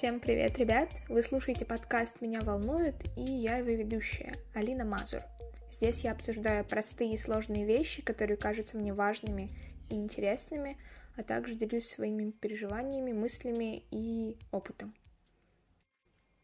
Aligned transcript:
Всем 0.00 0.18
привет, 0.18 0.56
ребят! 0.56 0.88
Вы 1.10 1.22
слушаете 1.22 1.66
подкаст 1.66 2.22
«Меня 2.22 2.40
волнует» 2.40 2.94
и 3.18 3.20
я 3.20 3.58
его 3.58 3.68
ведущая, 3.68 4.32
Алина 4.54 4.82
Мазур. 4.82 5.20
Здесь 5.70 6.04
я 6.04 6.12
обсуждаю 6.12 6.64
простые 6.64 7.12
и 7.12 7.18
сложные 7.18 7.66
вещи, 7.66 8.00
которые 8.00 8.38
кажутся 8.38 8.78
мне 8.78 8.94
важными 8.94 9.50
и 9.90 9.96
интересными, 9.96 10.78
а 11.18 11.22
также 11.22 11.54
делюсь 11.54 11.86
своими 11.86 12.30
переживаниями, 12.30 13.12
мыслями 13.12 13.84
и 13.90 14.38
опытом. 14.52 14.94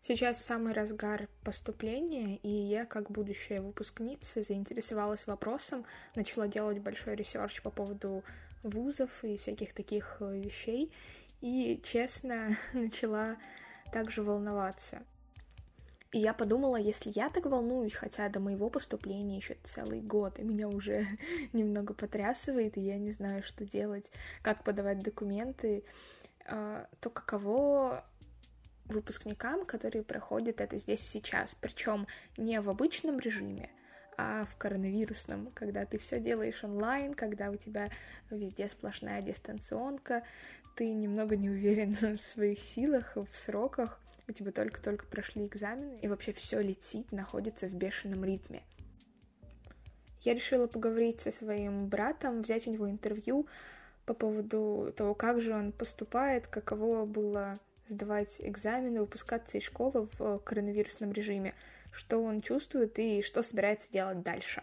Сейчас 0.03 0.45
самый 0.45 0.75
разгар 0.75 1.27
поступления, 1.43 2.37
и 2.37 2.51
я, 2.51 2.85
как 2.85 3.11
будущая 3.11 3.63
выпускница, 3.63 4.43
заинтересовалась 4.43 5.27
вопросом, 5.27 5.87
начала 6.15 6.47
делать 6.47 6.81
большой 6.81 7.17
research 7.17 7.63
по 7.63 7.71
поводу 7.71 8.23
вузов 8.63 9.11
и 9.25 9.39
всяких 9.39 9.73
таких 9.73 10.19
э, 10.21 10.41
вещей, 10.41 10.93
и, 11.41 11.81
честно, 11.85 12.57
начала 12.73 13.37
также 13.93 14.23
волноваться. 14.23 15.03
И 16.13 16.19
я 16.19 16.33
подумала, 16.33 16.77
если 16.77 17.13
я 17.15 17.29
так 17.29 17.47
волнуюсь, 17.47 17.95
хотя 17.95 18.29
до 18.29 18.41
моего 18.41 18.71
поступления 18.71 19.37
еще 19.37 19.57
целый 19.63 20.01
год, 20.01 20.39
и 20.39 20.45
меня 20.45 20.69
уже 20.69 21.07
немного 21.53 21.95
потрясывает, 21.95 22.77
и 22.77 22.81
я 22.81 22.97
не 22.97 23.11
знаю, 23.11 23.43
что 23.43 23.65
делать, 23.65 24.11
как 24.43 24.65
подавать 24.65 25.01
документы, 25.01 25.85
а, 26.49 26.89
то 27.01 27.11
каково 27.11 28.05
выпускникам, 28.87 29.67
которые 29.67 30.05
проходят 30.05 30.61
это 30.61 30.79
здесь 30.79 31.01
сейчас, 31.01 31.57
причем 31.61 32.07
не 32.37 32.61
в 32.61 32.71
обычном 32.71 33.19
режиме, 33.19 33.71
а 34.17 34.45
в 34.47 34.57
коронавирусном, 34.57 35.51
когда 35.55 35.85
ты 35.85 35.99
все 35.99 36.21
делаешь 36.21 36.65
онлайн, 36.65 37.15
когда 37.15 37.51
у 37.51 37.57
тебя 37.57 37.91
везде 38.31 38.69
сплошная 38.69 39.23
дистанционка, 39.23 40.23
ты 40.75 40.93
немного 40.93 41.37
не 41.37 41.51
уверен 41.51 41.95
в 42.19 42.21
своих 42.21 42.61
силах, 42.61 43.17
в 43.17 43.37
сроках, 43.37 44.01
у 44.29 44.33
тебя 44.33 44.53
только-только 44.53 45.07
прошли 45.07 45.47
экзамены, 45.47 45.99
и 46.01 46.09
вообще 46.09 46.33
все 46.33 46.61
летит, 46.61 47.13
находится 47.13 47.69
в 47.69 47.75
бешеном 47.75 48.25
ритме. 48.25 48.63
Я 50.23 50.35
решила 50.35 50.67
поговорить 50.67 51.21
со 51.21 51.31
своим 51.31 51.87
братом, 51.87 52.43
взять 52.43 52.67
у 52.67 52.73
него 52.73 52.91
интервью 52.91 53.47
по 54.07 54.15
поводу 54.15 54.93
того, 54.97 55.15
как 55.15 55.41
же 55.41 55.55
он 55.55 55.73
поступает, 55.73 56.49
каково 56.49 57.05
было 57.05 57.59
сдавать 57.87 58.41
экзамены, 58.41 59.01
выпускаться 59.01 59.59
из 59.59 59.65
школы 59.65 60.09
в 60.19 60.39
коронавирусном 60.41 61.13
режиме, 61.13 61.55
что 61.97 62.19
он 62.19 62.43
чувствует 62.43 62.99
и 62.99 63.23
что 63.23 63.43
собирается 63.43 63.91
делать 63.91 64.23
дальше. 64.23 64.63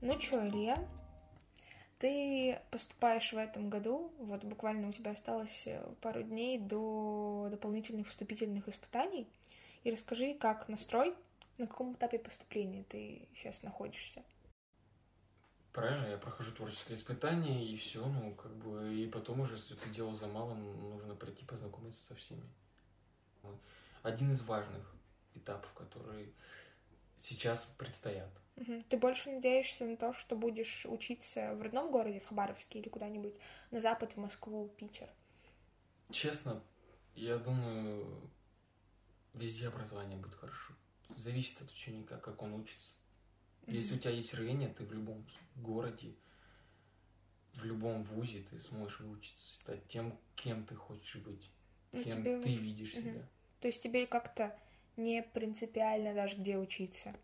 Ну 0.00 0.18
чё, 0.18 0.46
Илья, 0.46 0.78
ты 1.98 2.60
поступаешь 2.70 3.32
в 3.32 3.36
этом 3.36 3.68
году, 3.68 4.12
вот 4.18 4.44
буквально 4.44 4.88
у 4.88 4.92
тебя 4.92 5.10
осталось 5.10 5.66
э, 5.66 5.82
пару 6.00 6.22
дней 6.22 6.58
до 6.58 7.48
дополнительных 7.50 8.08
вступительных 8.08 8.68
испытаний, 8.68 9.26
и 9.82 9.90
расскажи, 9.90 10.34
как 10.34 10.68
настрой, 10.68 11.14
на 11.58 11.66
каком 11.66 11.94
этапе 11.94 12.18
поступления 12.18 12.84
ты 12.84 13.28
сейчас 13.34 13.62
находишься? 13.62 14.22
Правильно, 15.72 16.06
я 16.06 16.16
прохожу 16.16 16.52
творческое 16.52 16.94
испытание, 16.94 17.64
и 17.66 17.76
все, 17.76 18.06
ну, 18.06 18.34
как 18.34 18.54
бы, 18.56 18.94
и 18.94 19.06
потом 19.08 19.40
уже, 19.40 19.54
если 19.54 19.76
это 19.76 19.88
дело 19.90 20.14
за 20.14 20.26
малым, 20.26 20.90
нужно 20.90 21.14
пройти 21.14 21.44
познакомиться 21.44 22.02
со 22.06 22.14
всеми. 22.14 22.48
Один 24.02 24.32
из 24.32 24.40
важных 24.42 24.94
этапов, 25.34 25.70
которые 25.74 26.32
сейчас 27.18 27.66
предстоят. 27.76 28.30
Ты 28.88 28.96
больше 28.96 29.30
надеешься 29.30 29.84
на 29.84 29.98
то, 29.98 30.14
что 30.14 30.34
будешь 30.34 30.86
учиться 30.86 31.54
в 31.54 31.60
родном 31.60 31.90
городе, 31.90 32.20
в 32.20 32.26
Хабаровске, 32.26 32.78
или 32.78 32.88
куда-нибудь 32.88 33.34
на 33.70 33.80
запад, 33.82 34.12
в 34.12 34.16
Москву, 34.16 34.70
Питер? 34.78 35.10
Честно, 36.10 36.62
я 37.14 37.36
думаю, 37.36 38.30
везде 39.34 39.68
образование 39.68 40.16
будет 40.16 40.36
хорошо 40.36 40.72
зависит 41.16 41.60
от 41.60 41.70
ученика, 41.70 42.18
как 42.18 42.42
он 42.42 42.54
учится. 42.54 42.94
Mm-hmm. 43.62 43.74
Если 43.74 43.94
у 43.94 43.98
тебя 43.98 44.10
есть 44.12 44.34
рвение, 44.34 44.68
ты 44.68 44.84
в 44.84 44.92
любом 44.92 45.24
городе, 45.56 46.14
в 47.54 47.64
любом 47.64 48.02
вузе 48.04 48.44
ты 48.50 48.60
сможешь 48.60 49.00
выучиться, 49.00 49.54
стать 49.60 49.86
тем, 49.88 50.18
кем 50.34 50.64
ты 50.66 50.74
хочешь 50.74 51.16
быть, 51.16 51.50
ну, 51.92 52.02
кем 52.02 52.18
тебе... 52.18 52.40
ты 52.42 52.54
видишь 52.56 52.94
mm-hmm. 52.94 53.02
себя. 53.02 53.28
То 53.60 53.68
есть 53.68 53.82
тебе 53.82 54.06
как-то 54.06 54.56
не 54.96 55.22
принципиально 55.22 56.14
даже 56.14 56.36
где 56.36 56.58
учиться. 56.58 57.14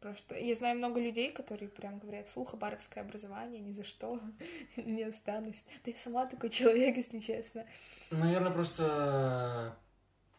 Просто 0.00 0.36
я 0.36 0.54
знаю 0.54 0.78
много 0.78 1.00
людей, 1.00 1.32
которые 1.32 1.68
прям 1.68 1.98
говорят, 1.98 2.28
фу, 2.28 2.44
хабаровское 2.44 3.02
образование, 3.02 3.60
ни 3.60 3.72
за 3.72 3.82
что 3.82 4.20
не 4.76 5.02
останусь. 5.02 5.64
Да 5.84 5.90
я 5.90 5.96
сама 5.96 6.26
такой 6.26 6.50
человек, 6.50 6.96
если 6.96 7.18
честно. 7.18 7.66
Наверное, 8.10 8.52
просто 8.52 9.76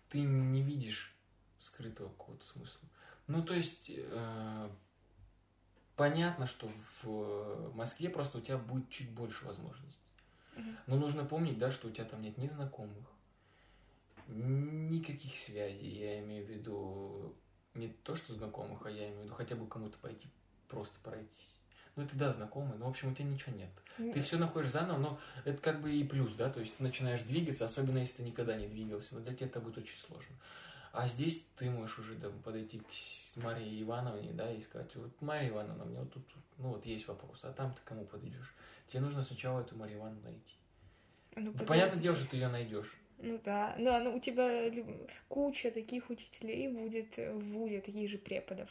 ты 0.10 0.20
не 0.22 0.62
видишь 0.62 1.19
скрытого 1.60 2.10
какого-то 2.10 2.46
смысла. 2.46 2.90
Ну, 3.28 3.44
то 3.44 3.54
есть, 3.54 3.92
э, 3.94 4.70
понятно, 5.96 6.48
что 6.48 6.70
в 7.04 7.76
Москве 7.76 8.10
просто 8.10 8.40
у 8.40 8.42
тебя 8.42 8.58
будет 8.58 8.90
чуть 8.90 9.12
больше 9.12 9.46
возможностей. 9.46 10.00
Но 10.88 10.98
нужно 10.98 11.24
помнить, 11.24 11.58
да, 11.58 11.72
что 11.72 11.88
у 11.88 11.92
тебя 11.92 12.06
там 12.06 12.22
нет 12.22 12.38
ни 12.38 12.48
знакомых, 12.48 13.06
никаких 14.28 15.38
связей. 15.38 15.88
Я 15.88 16.20
имею 16.20 16.46
в 16.46 16.50
виду 16.50 17.36
не 17.74 17.88
то, 17.88 18.16
что 18.16 18.34
знакомых, 18.34 18.86
а 18.86 18.92
я 18.92 19.08
имею 19.08 19.22
в 19.22 19.24
виду 19.26 19.34
хотя 19.36 19.56
бы 19.56 19.68
кому-то 19.68 19.98
пойти 20.00 20.28
просто 20.68 20.96
пройтись. 21.02 21.60
Ну, 21.96 22.04
это 22.04 22.16
да, 22.16 22.32
знакомые, 22.32 22.76
но, 22.78 22.86
в 22.86 22.90
общем, 22.90 23.12
у 23.12 23.16
тебя 23.16 23.26
ничего 23.26 23.56
нет. 23.56 23.70
Нет. 23.98 24.14
Ты 24.14 24.22
все 24.22 24.38
находишь 24.38 24.72
заново, 24.72 24.98
но 24.98 25.20
это 25.44 25.62
как 25.62 25.82
бы 25.82 25.94
и 25.94 26.04
плюс, 26.04 26.34
да, 26.34 26.50
то 26.50 26.60
есть 26.60 26.78
ты 26.78 26.84
начинаешь 26.84 27.24
двигаться, 27.24 27.66
особенно 27.66 27.98
если 27.98 28.18
ты 28.18 28.24
никогда 28.24 28.56
не 28.56 28.68
двигался, 28.68 29.16
но 29.16 29.22
для 29.22 29.34
тебя 29.34 29.48
это 29.48 29.60
будет 29.60 29.80
очень 29.80 29.98
сложно. 29.98 30.36
А 30.92 31.08
здесь 31.08 31.46
ты 31.56 31.70
можешь 31.70 32.00
уже 32.00 32.16
там, 32.16 32.40
подойти 32.40 32.80
к 32.80 33.38
Марии 33.38 33.82
Ивановне, 33.84 34.32
да, 34.34 34.52
и 34.52 34.60
сказать, 34.60 34.96
вот 34.96 35.12
Мария 35.22 35.50
Ивановна, 35.50 35.86
мне 35.86 36.00
вот 36.00 36.12
тут, 36.12 36.24
ну 36.58 36.70
вот 36.70 36.86
есть 36.86 37.08
вопрос, 37.08 37.42
а 37.44 37.54
там 37.54 37.74
ты 37.74 37.80
кому 37.86 38.06
подойдешь? 38.06 38.56
Тебе 38.88 39.02
нужно 39.02 39.24
сначала 39.24 39.62
эту 39.62 39.76
Марию 39.76 40.00
Ивановну 40.00 40.24
найти. 40.24 40.56
Ну, 41.36 41.54
Понятное 41.66 42.02
дело, 42.02 42.16
что 42.16 42.28
ты 42.28 42.38
ее 42.38 42.50
найдешь. 42.50 42.98
Ну 43.20 43.40
да, 43.44 43.76
ну 43.78 43.92
а 43.92 44.00
ну, 44.00 44.16
у 44.16 44.20
тебя 44.20 44.72
куча 45.28 45.72
таких 45.72 46.10
учителей 46.10 46.70
будет 46.70 47.18
в 47.18 47.40
ВУЗе, 47.52 47.82
таких 47.82 48.10
же 48.10 48.18
преподов, 48.18 48.70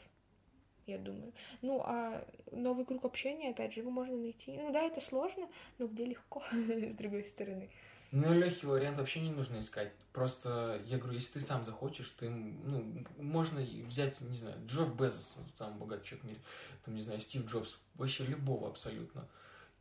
я 0.87 0.99
думаю. 0.99 1.33
Ну, 1.61 1.83
а 1.85 2.27
новый 2.51 2.87
круг 2.87 3.05
общения, 3.05 3.51
опять 3.51 3.75
же, 3.75 3.81
его 3.81 3.91
можно 3.91 4.17
найти. 4.17 4.53
Ну 4.53 4.73
да, 4.73 4.83
это 4.83 5.01
сложно, 5.03 5.49
но 5.79 5.87
где 5.87 6.07
легко, 6.07 6.43
с 6.53 6.95
другой 6.95 7.25
стороны. 7.25 7.71
Ну, 8.11 8.33
легкий 8.33 8.67
вариант 8.67 8.97
вообще 8.97 9.21
не 9.21 9.31
нужно 9.31 9.61
искать. 9.61 9.93
Просто, 10.13 10.81
я 10.87 10.97
говорю, 10.99 11.15
если 11.15 11.35
ты 11.35 11.41
сам 11.41 11.65
захочешь, 11.65 12.09
ты, 12.19 12.31
ну, 12.31 13.05
можно 13.19 13.61
взять, 13.61 14.19
не 14.23 14.39
знаю, 14.39 14.57
Джефф 14.67 14.95
Безос, 14.95 15.37
самый 15.55 15.79
богатый 15.79 16.07
человек 16.07 16.25
в 16.25 16.29
мире, 16.29 16.41
там, 16.85 16.95
не 16.95 17.03
знаю, 17.03 17.21
Стив 17.21 17.47
Джобс, 17.47 17.77
вообще 17.97 18.25
любого 18.25 18.69
абсолютно. 18.69 19.29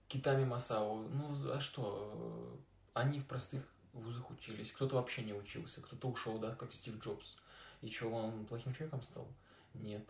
Китами 0.10 0.44
Масао, 0.44 1.04
ну, 1.04 1.52
а 1.52 1.62
что, 1.62 2.60
они 2.94 3.20
в 3.20 3.26
простых 3.28 3.64
вузах 3.94 4.30
учились, 4.30 4.74
кто-то 4.74 4.96
вообще 4.96 5.24
не 5.24 5.34
учился, 5.34 5.82
кто-то 5.82 6.10
ушел, 6.10 6.38
да, 6.38 6.54
как 6.54 6.74
Стив 6.74 7.02
Джобс. 7.02 7.38
И 7.82 7.90
что, 7.90 8.12
он 8.12 8.46
плохим 8.46 8.74
человеком 8.74 9.02
стал? 9.04 9.28
Нет. 9.74 10.06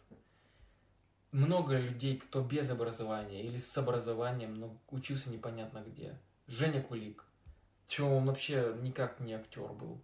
Много 1.31 1.77
людей, 1.77 2.17
кто 2.17 2.41
без 2.41 2.69
образования 2.69 3.43
или 3.43 3.59
с 3.59 3.77
образованием, 3.77 4.55
но 4.55 4.75
учился 4.89 5.29
непонятно 5.29 5.83
где. 5.85 6.17
Женя 6.47 6.81
Кулик, 6.81 7.26
причем 7.87 8.11
он 8.11 8.25
вообще 8.25 8.75
никак 8.81 9.19
не 9.19 9.33
актер 9.33 9.71
был. 9.73 10.01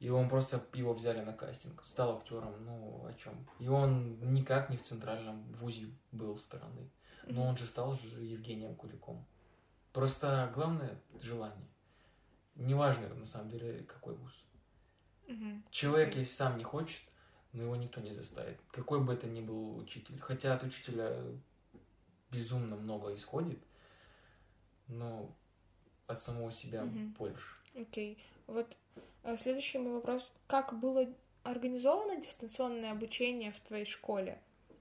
И 0.00 0.08
он 0.08 0.28
просто 0.28 0.64
его 0.72 0.94
взяли 0.94 1.20
на 1.20 1.32
кастинг. 1.32 1.84
Стал 1.86 2.16
актером, 2.16 2.64
ну 2.64 3.06
о 3.06 3.12
чем? 3.12 3.46
И 3.60 3.68
он 3.68 4.18
никак 4.34 4.70
не 4.70 4.76
в 4.76 4.82
центральном 4.82 5.44
вузе 5.52 5.86
был 6.10 6.38
стороны. 6.38 6.90
Но 7.26 7.44
он 7.44 7.56
же 7.56 7.66
стал 7.66 7.96
же 7.96 8.20
Евгением 8.20 8.74
Куликом. 8.74 9.24
Просто 9.92 10.50
главное 10.54 10.98
желание. 11.20 11.68
Неважно, 12.56 13.08
на 13.14 13.26
самом 13.26 13.50
деле, 13.50 13.84
какой 13.84 14.16
вуз. 14.16 14.32
Человек, 15.70 16.16
если 16.16 16.32
сам 16.32 16.58
не 16.58 16.64
хочет, 16.64 17.02
но 17.52 17.62
его 17.62 17.76
никто 17.76 18.00
не 18.00 18.12
заставит. 18.12 18.60
Какой 18.72 19.00
бы 19.00 19.12
это 19.12 19.28
ни 19.28 19.40
был 19.40 19.76
учитель. 19.76 20.18
Хотя 20.18 20.54
от 20.54 20.64
учителя 20.64 21.22
безумно 22.30 22.76
много 22.76 23.14
исходит, 23.14 23.62
но 24.88 25.32
от 26.12 26.22
самого 26.22 26.52
себя 26.52 26.84
угу. 26.84 26.98
больше. 27.18 27.56
Окей. 27.74 28.18
Вот 28.46 28.76
э, 29.24 29.36
следующий 29.36 29.78
мой 29.78 29.94
вопрос. 29.94 30.30
Как 30.46 30.78
было 30.78 31.06
организовано 31.42 32.20
дистанционное 32.20 32.92
обучение 32.92 33.52
в 33.52 33.60
твоей 33.60 33.84
школе? 33.84 34.38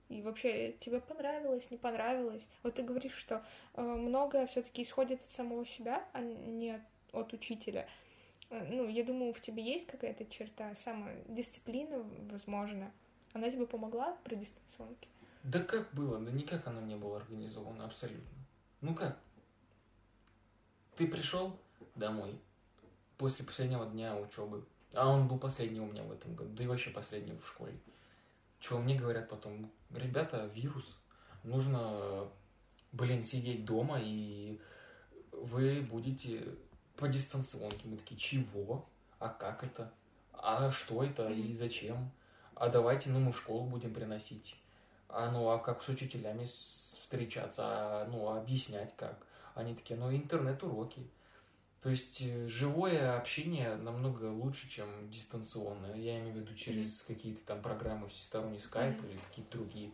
И 0.09 0.21
вообще, 0.21 0.73
тебе 0.81 0.99
понравилось, 0.99 1.71
не 1.71 1.77
понравилось? 1.77 2.45
Вот 2.63 2.75
ты 2.75 2.83
говоришь, 2.83 3.15
что 3.15 3.45
э, 3.75 3.81
многое 3.81 4.45
все-таки 4.47 4.83
исходит 4.83 5.21
от 5.21 5.31
самого 5.31 5.65
себя, 5.65 6.05
а 6.11 6.19
не 6.19 6.71
от, 6.71 6.81
от 7.13 7.33
учителя. 7.33 7.87
Э, 8.49 8.67
ну, 8.69 8.89
я 8.89 9.05
думаю, 9.05 9.33
в 9.33 9.39
тебе 9.39 9.63
есть 9.63 9.87
какая-то 9.87 10.25
черта, 10.25 10.75
самодисциплина, 10.75 12.03
возможно. 12.29 12.91
Она 13.33 13.49
тебе 13.49 13.65
помогла 13.65 14.17
при 14.25 14.35
дистанционке? 14.35 15.07
Да 15.43 15.59
как 15.59 15.93
было? 15.93 16.19
Да 16.19 16.31
никак 16.31 16.67
оно 16.67 16.81
не 16.81 16.95
было 16.95 17.17
организовано 17.17 17.85
абсолютно. 17.85 18.37
Ну 18.81 18.93
как? 18.93 19.17
Ты 21.01 21.07
пришел 21.07 21.57
домой 21.95 22.39
после 23.18 23.44
последнего 23.44 23.88
дня 23.88 24.15
учебы, 24.15 24.63
а 24.94 25.09
он 25.09 25.27
был 25.27 25.39
последний 25.39 25.80
у 25.80 25.88
меня 25.88 26.03
в 26.03 26.12
этом 26.12 26.36
году, 26.36 26.53
да 26.53 26.63
и 26.63 26.68
вообще 26.68 26.92
последний 26.92 27.36
в 27.36 27.48
школе. 27.48 27.75
Чего 28.59 28.77
мне 28.77 29.00
говорят 29.00 29.27
потом? 29.27 29.71
Ребята, 29.89 30.45
вирус. 30.53 31.00
Нужно, 31.44 32.30
блин, 32.92 33.24
сидеть 33.24 33.65
дома, 33.65 33.98
и 34.00 34.62
вы 35.31 35.81
будете 35.81 36.48
по 36.98 37.07
дистанционке. 37.07 37.88
Мы 37.88 37.98
такие, 37.98 38.19
чего? 38.19 38.88
А 39.18 39.30
как 39.30 39.63
это? 39.63 39.92
А 40.33 40.69
что 40.69 41.03
это 41.03 41.30
и 41.30 41.51
зачем? 41.56 42.12
А 42.53 42.69
давайте, 42.69 43.09
ну, 43.09 43.19
мы 43.19 43.31
в 43.31 43.38
школу 43.39 43.63
будем 43.63 43.92
приносить. 43.92 44.56
А 45.09 45.31
ну, 45.31 45.50
а 45.50 45.57
как 45.57 45.81
с 45.81 45.89
учителями 45.89 46.45
встречаться? 46.45 47.63
А, 47.65 48.06
ну, 48.06 48.38
объяснять 48.38 48.95
как? 48.95 49.25
Они 49.56 49.75
такие, 49.75 50.00
ну, 50.00 50.13
интернет-уроки. 50.13 51.07
То 51.81 51.89
есть 51.89 52.21
э, 52.21 52.48
живое 52.48 53.18
общение 53.18 53.75
намного 53.75 54.25
лучше, 54.25 54.69
чем 54.69 54.88
дистанционное. 55.09 55.95
Я 55.95 56.19
имею 56.19 56.33
в 56.33 56.38
виду 56.38 56.53
через 56.53 56.86
mm-hmm. 56.88 57.07
какие-то 57.07 57.44
там 57.44 57.62
программы 57.62 58.07
всесторонний 58.09 58.59
скайп 58.59 59.00
mm-hmm. 59.00 59.09
или 59.09 59.19
какие-то 59.30 59.51
другие. 59.57 59.92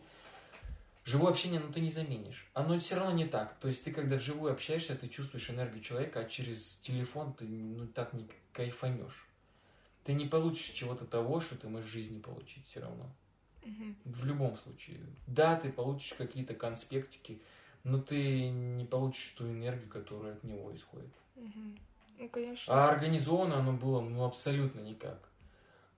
Живое 1.06 1.30
общение, 1.30 1.60
ну, 1.60 1.72
ты 1.72 1.80
не 1.80 1.90
заменишь. 1.90 2.46
Оно 2.52 2.78
все 2.78 2.96
равно 2.96 3.12
не 3.12 3.26
так. 3.26 3.58
То 3.60 3.68
есть 3.68 3.82
ты, 3.82 3.92
когда 3.92 4.16
вживую 4.16 4.52
общаешься, 4.52 4.94
ты 4.94 5.08
чувствуешь 5.08 5.48
энергию 5.48 5.82
человека, 5.82 6.20
а 6.20 6.24
через 6.26 6.76
телефон 6.82 7.32
ты, 7.32 7.46
ну, 7.46 7.86
так 7.86 8.12
не 8.12 8.28
кайфанешь. 8.52 9.26
Ты 10.04 10.12
не 10.12 10.26
получишь 10.26 10.74
чего-то 10.74 11.06
того, 11.06 11.40
что 11.40 11.56
ты 11.56 11.68
можешь 11.68 11.88
в 11.88 11.92
жизни 11.92 12.20
получить 12.20 12.66
все 12.66 12.80
равно. 12.80 13.10
Мгм. 13.64 13.96
В 14.04 14.24
любом 14.26 14.58
случае. 14.58 14.98
Да, 15.26 15.56
ты 15.56 15.72
получишь 15.72 16.12
какие-то 16.12 16.54
конспектики, 16.54 17.40
но 17.88 17.98
ты 17.98 18.50
не 18.50 18.84
получишь 18.84 19.34
ту 19.36 19.46
энергию, 19.46 19.88
которая 19.88 20.34
от 20.34 20.44
него 20.44 20.74
исходит. 20.74 21.12
Мгм. 21.34 21.78
Ну, 22.18 22.28
конечно. 22.28 22.74
А 22.74 22.90
организовано 22.90 23.58
оно 23.58 23.72
было, 23.72 24.00
ну, 24.00 24.24
абсолютно 24.24 24.80
никак. 24.80 25.28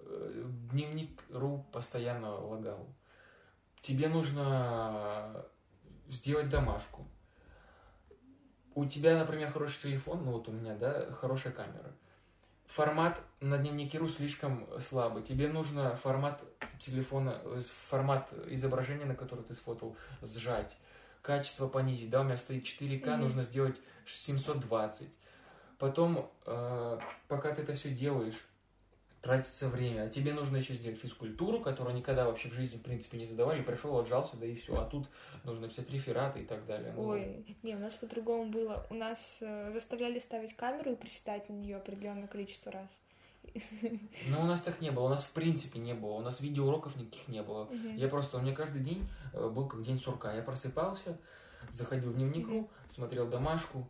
Э, 0.00 0.44
Дневник 0.70 1.22
РУ 1.30 1.66
постоянно 1.72 2.34
лагал. 2.34 2.86
Тебе 3.80 4.08
нужно 4.08 5.44
сделать 6.08 6.48
домашку. 6.48 7.06
У 8.74 8.84
тебя, 8.84 9.18
например, 9.18 9.50
хороший 9.50 9.82
телефон, 9.82 10.24
ну 10.24 10.32
вот 10.32 10.48
у 10.48 10.52
меня, 10.52 10.74
да, 10.74 11.12
хорошая 11.12 11.52
камера. 11.52 11.92
Формат 12.66 13.20
на 13.40 13.58
дневнике 13.58 13.98
РУ 13.98 14.08
слишком 14.08 14.68
слабый. 14.80 15.24
Тебе 15.24 15.48
нужно 15.48 15.96
формат 15.96 16.44
телефона, 16.78 17.40
э, 17.42 17.62
формат 17.88 18.32
изображения, 18.46 19.06
на 19.06 19.16
который 19.16 19.44
ты 19.44 19.54
сфотал, 19.54 19.96
сжать. 20.22 20.76
Качество 21.22 21.68
понизить. 21.68 22.10
Да, 22.10 22.22
у 22.22 22.24
меня 22.24 22.36
стоит 22.36 22.64
4К, 22.64 23.12
Мгм. 23.12 23.20
нужно 23.20 23.42
сделать 23.42 23.76
720. 24.06 25.08
Потом, 25.78 26.30
э, 26.46 26.98
пока 27.28 27.54
ты 27.54 27.62
это 27.62 27.74
все 27.74 27.90
делаешь, 27.90 28.46
тратится 29.20 29.68
время. 29.68 30.04
А 30.04 30.08
тебе 30.08 30.32
нужно 30.32 30.56
еще 30.56 30.74
сделать 30.74 30.98
физкультуру, 30.98 31.60
которую 31.60 31.94
никогда 31.94 32.24
вообще 32.24 32.48
в 32.48 32.54
жизни, 32.54 32.78
в 32.78 32.82
принципе, 32.82 33.18
не 33.18 33.26
задавали. 33.26 33.62
Пришел, 33.62 33.98
отжался, 33.98 34.36
да 34.36 34.46
и 34.46 34.54
все. 34.54 34.76
А 34.80 34.84
тут 34.84 35.08
нужно 35.44 35.68
писать 35.68 35.90
рефераты 35.90 36.40
и 36.40 36.44
так 36.46 36.66
далее. 36.66 36.92
Ну, 36.96 37.08
Ой, 37.08 37.44
не, 37.62 37.76
у 37.76 37.78
нас 37.78 37.94
по-другому 37.94 38.50
было. 38.50 38.86
У 38.90 38.94
нас 38.94 39.38
э, 39.42 39.70
заставляли 39.70 40.18
ставить 40.18 40.56
камеру 40.56 40.92
и 40.92 40.96
приседать 40.96 41.48
на 41.48 41.54
нее 41.54 41.76
определенное 41.76 42.28
количество 42.28 42.72
раз. 42.72 43.00
Но 44.28 44.42
у 44.42 44.44
нас 44.44 44.62
так 44.62 44.80
не 44.80 44.90
было. 44.90 45.04
У 45.04 45.08
нас 45.08 45.24
в 45.24 45.30
принципе 45.30 45.78
не 45.78 45.94
было. 45.94 46.12
У 46.12 46.20
нас 46.20 46.40
видеоуроков 46.40 46.96
никаких 46.96 47.28
не 47.28 47.42
было. 47.42 47.64
Мгм. 47.64 47.96
Я 47.96 48.08
просто, 48.08 48.38
у 48.38 48.40
меня 48.40 48.54
каждый 48.54 48.82
день 48.82 49.08
э, 49.32 49.48
был 49.48 49.66
как 49.66 49.82
день 49.82 49.98
сурка. 49.98 50.34
Я 50.34 50.42
просыпался, 50.42 51.18
заходил 51.70 52.10
в 52.10 52.14
дневник 52.14 52.46
Мгм. 52.46 52.68
смотрел 52.88 53.28
домашку, 53.28 53.88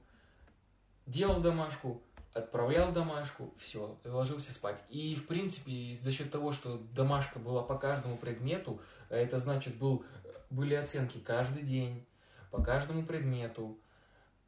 делал 1.06 1.40
домашку, 1.40 2.02
отправлял 2.32 2.92
домашку, 2.92 3.52
все, 3.58 3.98
ложился 4.04 4.52
спать. 4.52 4.82
И, 4.88 5.14
в 5.14 5.26
принципе, 5.26 5.94
за 6.00 6.12
счет 6.12 6.30
того, 6.30 6.52
что 6.52 6.78
домашка 6.94 7.38
была 7.38 7.62
по 7.62 7.76
каждому 7.76 8.16
предмету, 8.16 8.80
а 9.08 9.16
это 9.16 9.38
значит, 9.38 9.76
был, 9.76 10.04
были 10.48 10.74
оценки 10.74 11.18
каждый 11.18 11.62
день, 11.62 12.06
по 12.50 12.62
каждому 12.62 13.04
предмету. 13.04 13.78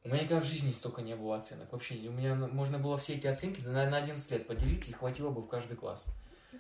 У 0.05 0.09
меня 0.09 0.23
никогда 0.23 0.43
в 0.43 0.49
жизни 0.49 0.73
столько 0.73 1.01
не 1.03 1.15
было 1.15 1.37
оценок. 1.37 1.71
Вообще, 1.73 1.95
у 2.09 2.13
меня 2.13 2.35
можно 2.35 2.79
было 2.79 2.99
все 2.99 3.15
эти 3.15 3.27
оценки 3.29 3.61
на, 3.67 3.89
на 3.89 3.99
11 3.99 4.31
лет 4.33 4.47
поделить, 4.47 4.89
и 4.89 4.93
хватило 4.93 5.31
бы 5.31 5.43
в 5.43 5.47
каждый 5.47 5.77
класс. 5.77 6.05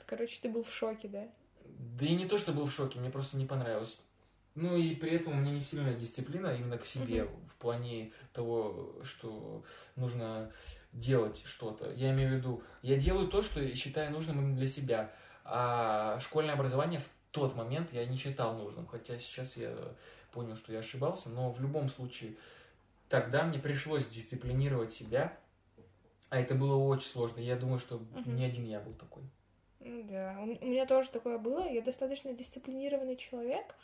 Короче, 0.06 0.38
ты 0.40 0.48
был 0.48 0.62
в 0.62 0.72
шоке, 0.72 1.08
да? 1.08 1.28
Да 1.64 2.06
и 2.06 2.14
не 2.14 2.26
то, 2.26 2.38
что 2.38 2.52
был 2.52 2.66
в 2.66 2.72
шоке, 2.72 3.00
мне 3.00 3.10
просто 3.10 3.36
не 3.36 3.46
понравилось. 3.46 3.98
Ну 4.54 4.76
и 4.76 4.94
при 4.94 5.12
этом 5.12 5.32
у 5.32 5.36
меня 5.36 5.52
не 5.52 5.60
сильная 5.60 5.94
дисциплина 5.94 6.54
именно 6.54 6.76
к 6.78 6.84
себе 6.84 7.24
в 7.24 7.54
плане 7.58 8.12
того, 8.32 8.94
что 9.02 9.64
нужно 9.96 10.52
делать 10.92 11.42
что-то. 11.46 11.90
Я 11.92 12.10
имею 12.12 12.30
в 12.30 12.34
виду, 12.34 12.62
я 12.82 12.96
делаю 12.96 13.28
то, 13.28 13.42
что 13.42 13.74
считаю 13.74 14.12
нужным 14.12 14.40
именно 14.40 14.56
для 14.56 14.68
себя. 14.68 15.10
А 15.44 16.20
школьное 16.20 16.54
образование 16.54 17.00
в 17.00 17.08
тот 17.30 17.56
момент 17.56 17.92
я 17.92 18.04
не 18.04 18.16
считал 18.16 18.54
нужным. 18.56 18.86
Хотя 18.86 19.18
сейчас 19.18 19.56
я 19.56 19.74
понял, 20.32 20.54
что 20.54 20.72
я 20.72 20.80
ошибался. 20.80 21.30
Но 21.30 21.50
в 21.50 21.60
любом 21.60 21.88
случае, 21.88 22.36
тогда 23.12 23.44
мне 23.44 23.58
пришлось 23.58 24.06
дисциплинировать 24.06 24.90
себя. 24.90 25.36
А 26.30 26.40
это 26.40 26.54
было 26.54 26.76
очень 26.76 27.08
сложно. 27.08 27.40
Я 27.40 27.56
думаю, 27.56 27.78
что 27.78 27.98
Мгм. 27.98 28.36
не 28.36 28.44
один 28.46 28.64
я 28.64 28.80
был 28.80 28.94
такой. 28.94 29.22
Да, 29.80 30.38
у 30.40 30.46
меня 30.46 30.86
тоже 30.86 31.10
такое 31.10 31.36
было. 31.36 31.68
Я 31.68 31.82
достаточно 31.82 32.32
дисциплинированный 32.32 33.16
человек. 33.16 33.74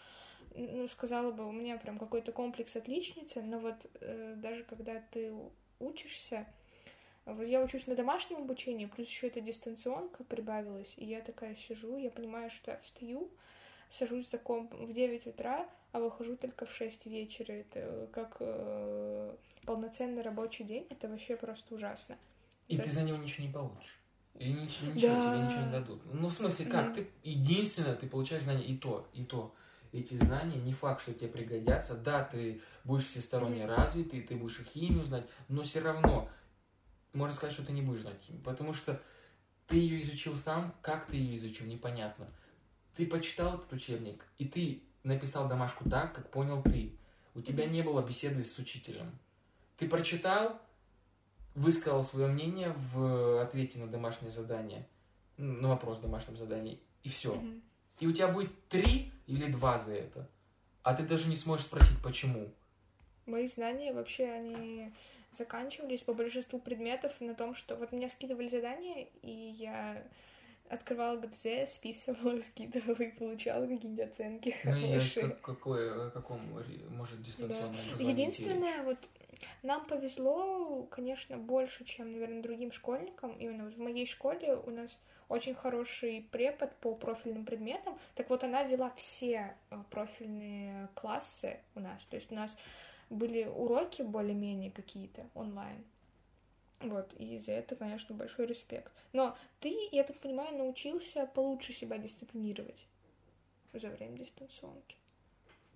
Ну, 0.55 0.89
сказала 0.89 1.31
бы, 1.31 1.47
у 1.47 1.53
меня 1.53 1.77
прям 1.77 1.99
какой-то 1.99 2.33
комплекс 2.33 2.75
отличницы, 2.75 3.43
но 3.43 3.59
вот 3.59 3.87
э, 4.01 4.35
даже 4.39 4.65
когда 4.65 5.03
ты 5.11 5.35
учишься, 5.79 6.47
вот 7.27 7.47
я 7.47 7.63
учусь 7.63 7.87
на 7.87 7.95
домашнем 7.95 8.39
обучении, 8.39 8.87
плюс 8.87 9.09
еще 9.09 9.27
эта 9.27 9.43
дистанционка 9.43 10.25
прибавилась, 10.25 10.95
и 10.97 11.05
я 11.05 11.21
такая 11.21 11.55
сижу, 11.55 11.99
я 11.99 12.11
понимаю, 12.11 12.49
что 12.51 12.71
я 12.71 12.79
встаю, 12.79 13.31
сажусь 13.90 14.31
за 14.31 14.38
комп 14.38 14.75
в 14.75 14.93
9 14.93 15.26
утра, 15.26 15.69
а 15.93 16.01
выхожу 16.01 16.36
только 16.36 16.67
в 16.67 16.72
6 16.72 17.06
вечера. 17.06 17.53
Это 17.53 18.08
как 18.13 18.36
э, 18.41 19.36
полноценный 19.65 20.22
рабочий 20.22 20.65
день, 20.65 20.86
это 20.91 21.08
вообще 21.08 21.36
просто 21.36 21.74
ужасно. 21.74 22.17
И 22.69 22.77
Да. 22.77 22.84
ты 22.84 22.93
за 22.93 23.03
него 23.03 23.17
ничего 23.19 23.46
не 23.46 23.53
получишь. 23.53 23.98
И 24.39 24.53
ничего, 24.53 24.93
ничего 24.93 25.15
Да. 25.15 25.22
тебе 25.22 25.41
ничего 25.41 25.63
не 25.65 25.70
дадут. 25.70 26.03
Ну, 26.05 26.29
в 26.29 26.32
смысле, 26.32 26.67
как? 26.67 26.86
Мгм. 26.86 26.94
Ты 26.94 27.08
единственное, 27.24 27.96
ты 27.96 28.06
получаешь 28.08 28.44
знания 28.44 28.65
и 28.65 28.77
то, 28.77 29.08
и 29.13 29.24
то. 29.24 29.55
Эти 29.91 30.15
знания 30.15 30.58
не 30.60 30.74
факт, 30.74 31.01
что 31.03 31.15
тебе 31.15 31.29
пригодятся. 31.29 31.94
Да, 31.94 32.22
ты 32.24 32.60
будешь 32.84 33.06
всесторонне 33.06 33.65
Мгм. 33.65 33.74
развитый, 33.74 34.20
ты 34.20 34.36
будешь 34.36 34.60
и 34.60 34.65
химию 34.65 35.05
знать, 35.05 35.27
но 35.48 35.63
все 35.63 35.81
равно 35.81 36.29
можно 37.15 37.34
сказать, 37.34 37.55
что 37.55 37.65
ты 37.65 37.72
не 37.72 37.82
будешь 37.82 38.03
знать 38.03 38.20
химию. 38.20 38.44
Потому 38.44 38.74
что 38.74 39.01
ты 39.67 39.77
ее 39.77 40.03
изучил 40.03 40.36
сам, 40.36 40.74
как 40.82 41.06
ты 41.06 41.17
ее 41.17 41.36
изучил, 41.36 41.67
непонятно. 41.67 42.31
Ты 42.98 43.06
почитал 43.06 43.55
этот 43.55 43.72
учебник, 43.72 44.24
и 44.38 44.44
ты 44.44 44.82
написал 45.05 45.46
домашку 45.48 45.88
так, 45.88 46.17
как 46.17 46.32
понял 46.32 46.60
ты. 46.64 46.98
У 47.36 47.40
тебя 47.40 47.64
не 47.64 47.81
было 47.81 48.02
беседы 48.02 48.43
с 48.43 48.58
учителем. 48.58 49.17
Ты 49.76 49.88
прочитал, 49.88 50.60
высказал 51.55 52.02
свое 52.02 52.26
мнение 52.26 52.74
в 52.93 53.40
ответе 53.40 53.78
на 53.78 53.86
домашнее 53.86 54.32
задание, 54.32 54.84
на 55.36 55.69
вопрос 55.69 55.98
в 55.98 56.00
домашнем 56.00 56.36
задании, 56.36 56.81
и 57.05 57.08
все. 57.08 57.36
Мгм. 57.36 57.62
И 58.00 58.08
у 58.08 58.12
тебя 58.12 58.26
будет 58.26 58.50
три 58.67 59.12
или 59.28 59.46
два 59.46 59.78
за 59.78 59.93
это. 59.93 60.28
А 60.82 60.93
ты 60.93 61.05
даже 61.05 61.28
не 61.28 61.36
сможешь 61.36 61.67
спросить, 61.67 62.02
почему. 62.02 62.52
Мои 63.26 63.46
знания 63.46 63.93
вообще, 63.93 64.24
они 64.24 64.93
заканчивались 65.31 66.02
по 66.02 66.14
большинству 66.14 66.58
предметов 66.58 67.12
на 67.20 67.36
том, 67.36 67.55
что 67.55 67.76
вот 67.76 67.93
мне 67.93 68.08
скидывали 68.08 68.48
задания, 68.48 69.06
и 69.22 69.31
я 69.31 70.02
открывала 70.70 71.17
ГДЗ, 71.19 71.67
списывала, 71.67 72.41
скидывала 72.43 73.03
и 73.03 73.10
получала 73.13 73.67
какие-нибудь 73.67 74.05
оценки 74.05 74.56
Ну 74.65 74.72
хорошие. 74.72 75.29
как- 75.29 75.41
какое, 75.41 76.06
о 76.08 76.10
каком 76.10 76.41
может 76.91 77.22
дистанционное 77.22 77.81
Да. 77.98 78.05
Единственное, 78.05 78.82
вот 78.82 78.98
нам 79.63 79.87
повезло, 79.87 80.82
конечно, 80.91 81.37
больше, 81.37 81.84
чем, 81.84 82.13
наверное, 82.13 82.43
другим 82.43 82.72
школьникам. 82.72 83.32
Именно 83.39 83.65
вот 83.65 83.75
в 83.75 83.79
моей 83.79 84.06
школе 84.06 84.55
у 84.56 84.70
нас 84.70 84.98
очень 85.29 85.55
хороший 85.55 86.27
препод 86.32 86.75
по 86.81 86.94
профильным 86.94 87.44
предметам. 87.44 87.98
Так 88.15 88.31
вот, 88.31 88.44
она 88.44 88.63
вела 88.63 88.91
все 88.96 89.55
э, 89.70 89.77
профильные 89.91 90.89
классы 90.94 91.60
у 91.75 91.81
нас. 91.81 92.03
То 92.06 92.17
есть 92.17 92.32
у 92.32 92.34
нас 92.34 92.56
были 93.10 93.44
уроки 93.44 94.03
более-менее 94.03 94.70
какие-то 94.70 95.27
онлайн. 95.34 95.84
Вот, 96.81 97.13
и 97.15 97.39
за 97.41 97.53
это, 97.53 97.75
конечно, 97.77 98.15
большой 98.15 98.47
респект. 98.47 98.93
Но 99.13 99.37
ты, 99.61 99.89
я 99.91 100.05
так 100.05 100.19
понимаю, 100.20 100.56
научился 100.56 101.27
получше 101.27 101.73
себя 101.73 101.99
дисциплинировать 101.99 102.87
за 103.73 103.89
время 103.91 104.17
дистанционки. 104.19 104.97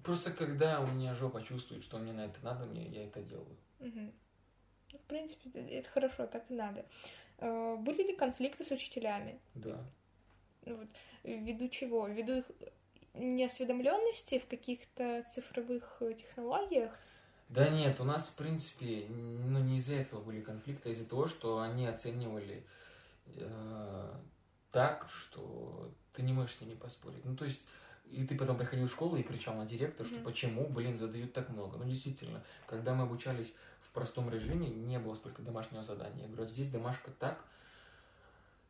Просто 0.04 0.32
когда 0.32 0.80
у 0.80 0.86
меня 0.86 1.14
жопа 1.14 1.42
чувствует, 1.42 1.82
что 1.84 1.98
мне 1.98 2.12
на 2.12 2.26
это 2.26 2.38
надо, 2.44 2.66
мне 2.66 2.86
я 2.86 3.04
это 3.04 3.20
делаю. 3.22 3.56
Ну, 3.80 4.12
В 4.98 5.02
принципе, 5.08 5.48
это- 5.48 5.58
это 5.60 5.88
хорошо, 5.88 6.26
так 6.26 6.50
и 6.50 6.54
надо. 6.54 6.84
Э, 7.38 7.76
Были 7.76 8.02
ли 8.02 8.14
конфликты 8.16 8.62
с 8.64 8.70
учителями? 8.70 9.40
Да. 9.54 9.82
Ну, 10.66 10.76
вот, 10.76 10.88
ввиду 11.24 11.68
чего? 11.68 12.06
Ввиду 12.06 12.38
их 12.38 12.50
неосведомленности 13.14 14.38
в 14.38 14.46
каких-то 14.46 15.22
цифровых 15.34 15.96
э, 16.00 16.14
технологиях? 16.14 16.96
Да 17.52 17.68
нет, 17.68 18.00
у 18.00 18.04
нас, 18.04 18.28
в 18.28 18.36
принципе, 18.36 19.04
ну, 19.10 19.58
не 19.58 19.76
из-за 19.76 19.96
этого 19.96 20.22
были 20.22 20.40
конфликты, 20.40 20.88
а 20.88 20.92
из-за 20.92 21.04
того, 21.04 21.26
что 21.26 21.60
они 21.60 21.86
оценивали 21.86 22.64
э, 23.26 24.10
так, 24.70 25.06
что 25.10 25.92
ты 26.14 26.22
не 26.22 26.32
можешь 26.32 26.56
с 26.56 26.60
ними 26.62 26.74
поспорить. 26.74 27.22
Ну, 27.26 27.36
то 27.36 27.44
есть, 27.44 27.60
и 28.10 28.26
ты 28.26 28.38
потом 28.38 28.56
приходил 28.56 28.88
в 28.88 28.90
школу 28.90 29.16
и 29.16 29.22
кричал 29.22 29.54
на 29.54 29.66
директора, 29.66 30.06
что 30.06 30.16
mm-hmm. 30.16 30.22
почему, 30.22 30.66
блин, 30.66 30.96
задают 30.96 31.34
так 31.34 31.50
много. 31.50 31.76
Ну, 31.76 31.84
действительно, 31.84 32.42
когда 32.66 32.94
мы 32.94 33.02
обучались 33.02 33.52
в 33.82 33.92
простом 33.92 34.30
режиме, 34.30 34.68
не 34.68 34.98
было 34.98 35.14
столько 35.14 35.42
домашнего 35.42 35.84
задания. 35.84 36.22
Я 36.22 36.28
говорю, 36.28 36.46
здесь 36.46 36.68
домашка 36.68 37.10
так 37.10 37.44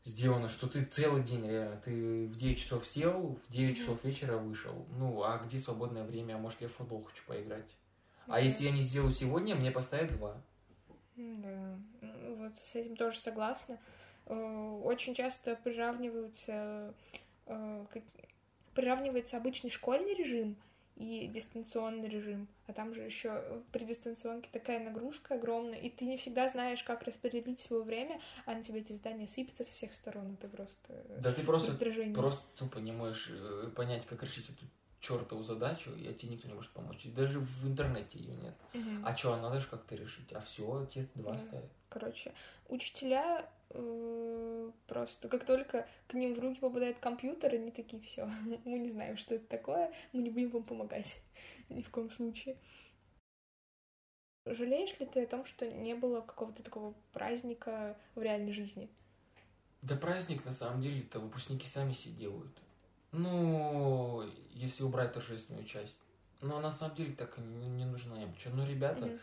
сделано, 0.05 0.49
что 0.49 0.67
ты 0.67 0.85
целый 0.85 1.23
день 1.23 1.47
реально, 1.47 1.77
ты 1.77 2.27
в 2.27 2.37
9 2.37 2.59
часов 2.59 2.89
сел, 2.89 3.39
в 3.47 3.53
9 3.53 3.77
mm-hmm. 3.77 3.81
часов 3.81 4.03
вечера 4.03 4.39
вышел. 4.39 4.85
Ну, 4.99 5.23
а 5.23 5.39
где 5.39 5.61
свободное 5.61 6.03
время? 6.03 6.35
А 6.35 6.39
может, 6.39 6.61
я 6.61 6.67
в 6.67 6.73
футбол 6.73 7.05
хочу 7.05 7.23
поиграть? 7.29 7.77
А 8.29 8.41
если 8.41 8.65
я 8.65 8.71
не 8.71 8.83
сделаю 8.83 9.13
сегодня, 9.13 9.55
мне 9.55 9.71
поставят 9.71 10.17
два. 10.17 10.37
Да, 11.17 11.79
ну, 12.01 12.35
вот 12.37 12.57
с 12.57 12.75
этим 12.75 12.97
тоже 12.97 13.19
согласна. 13.19 13.79
Э, 14.27 14.81
очень 14.85 15.15
часто 15.15 15.57
приравниваются, 15.57 16.95
э, 17.47 17.87
приравнивается 18.75 19.37
обычный 19.37 19.71
школьный 19.71 20.15
режим 20.15 20.57
и 20.97 21.27
дистанционный 21.27 22.09
режим, 22.09 22.49
а 22.67 22.73
там 22.73 22.95
же 22.95 23.01
еще 23.03 23.63
при 23.73 23.85
дистанционке 23.85 24.49
такая 24.53 24.79
нагрузка 24.79 25.35
огромная, 25.35 25.79
и 25.79 25.91
ты 25.91 26.05
не 26.05 26.17
всегда 26.17 26.49
знаешь, 26.49 26.83
как 26.83 27.03
распределить 27.03 27.61
свое 27.61 27.83
время, 27.83 28.21
а 28.45 28.55
на 28.55 28.63
тебе 28.63 28.81
эти 28.81 28.93
здания 28.93 29.27
сыпятся 29.27 29.65
со 29.65 29.75
всех 29.75 29.93
сторон, 29.95 30.35
это 30.35 30.49
просто 30.49 31.05
Да 31.19 31.33
ты 31.33 31.43
просто, 31.43 31.73
просто 32.15 32.45
тупо 32.57 32.79
не 32.79 32.93
можешь 32.93 33.31
э, 33.31 33.71
понять, 33.75 34.07
как 34.07 34.23
решить 34.23 34.49
эту 34.51 34.67
чертову 35.03 35.43
задачу, 35.43 35.91
и 35.97 36.15
тебе 36.15 36.33
никто 36.33 36.49
не 36.49 36.55
может 36.55 36.71
помочь. 36.71 37.05
И 37.05 37.11
даже 37.11 37.41
в 37.41 37.67
интернете 37.67 38.19
ее 38.19 38.37
нет. 38.37 38.55
Угу. 38.73 39.05
А 39.05 39.17
что, 39.17 39.37
надо 39.37 39.61
же 39.61 39.67
как-то 39.67 39.97
решить. 39.97 40.33
А 40.33 40.41
все, 40.41 40.87
тебе 40.87 41.09
два 41.15 41.33
да. 41.33 41.39
ставят. 41.39 41.71
Короче, 41.89 42.33
учителя 42.69 43.51
э, 43.71 44.71
просто 44.87 45.29
как 45.29 45.45
только 45.45 45.87
к 46.07 46.15
ним 46.15 46.35
в 46.35 46.39
руки 46.39 46.61
попадает 46.61 47.01
компьютер, 47.01 47.53
они 47.55 47.73
такие, 47.73 48.01
все, 48.03 48.27
мы 48.65 48.79
не 48.79 48.91
знаем, 48.91 49.19
что 49.19 49.35
это 49.35 49.47
такое, 49.47 49.93
мы 50.13 50.23
не 50.23 50.31
будем 50.31 50.51
вам 50.51 50.63
помогать 50.63 51.21
ни 51.69 51.83
в 51.83 51.91
коем 51.91 52.11
случае. 52.11 52.57
Жалеешь 54.47 54.99
ли 54.99 55.07
ты 55.07 55.25
о 55.25 55.27
том, 55.27 55.45
что 55.45 55.71
не 55.71 55.95
было 55.95 56.21
какого-то 56.21 56.63
такого 56.63 56.95
праздника 57.13 57.97
в 58.15 58.23
реальной 58.23 58.53
жизни? 58.53 58.89
Да 59.83 59.97
праздник, 59.97 60.45
на 60.45 60.53
самом 60.53 60.81
деле, 60.81 61.01
это 61.01 61.19
выпускники 61.19 61.67
сами 61.67 61.93
себе 61.93 62.15
делают. 62.15 62.57
Ну, 63.13 64.25
если 64.55 64.83
убрать 64.83 65.13
торжественную 65.13 65.65
часть. 65.65 65.99
Но 66.41 66.61
на 66.61 66.73
самом 66.73 66.97
деле 66.97 67.13
так 67.15 67.39
не, 67.39 67.69
не 67.69 67.85
нужна 67.85 68.23
им. 68.23 68.35
Что, 68.37 68.51
ну, 68.51 68.67
ребята, 68.67 69.07
mm-hmm. 69.07 69.21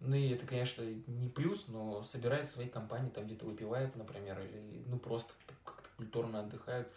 ну 0.00 0.14
и 0.14 0.28
это, 0.28 0.46
конечно, 0.46 0.84
не 1.06 1.28
плюс, 1.28 1.64
но 1.68 2.04
собирают 2.04 2.48
свои 2.48 2.68
компании, 2.68 3.10
там 3.10 3.24
где-то 3.24 3.46
выпивают, 3.46 3.96
например, 3.96 4.40
или 4.40 4.84
ну 4.86 4.98
просто 4.98 5.32
как-то 5.64 5.88
культурно 5.96 6.40
отдыхают. 6.40 6.88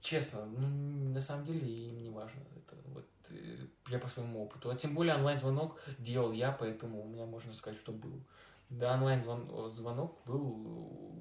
Честно, 0.00 0.44
ну, 0.46 0.66
на 1.12 1.20
самом 1.20 1.46
деле 1.46 1.66
им 1.66 2.02
не 2.02 2.10
важно. 2.10 2.40
Это 2.56 2.76
вот 2.86 3.06
э, 3.30 3.66
я 3.88 3.98
по 3.98 4.08
своему 4.08 4.42
опыту. 4.42 4.70
А 4.70 4.76
тем 4.76 4.94
более 4.94 5.14
онлайн-звонок 5.14 5.80
делал 5.98 6.32
я, 6.32 6.52
поэтому 6.52 7.02
у 7.02 7.08
меня 7.08 7.24
можно 7.24 7.54
сказать, 7.54 7.78
что 7.78 7.92
был. 7.92 8.20
Да, 8.68 8.94
онлайн-звонок 8.94 10.18
был 10.26 11.12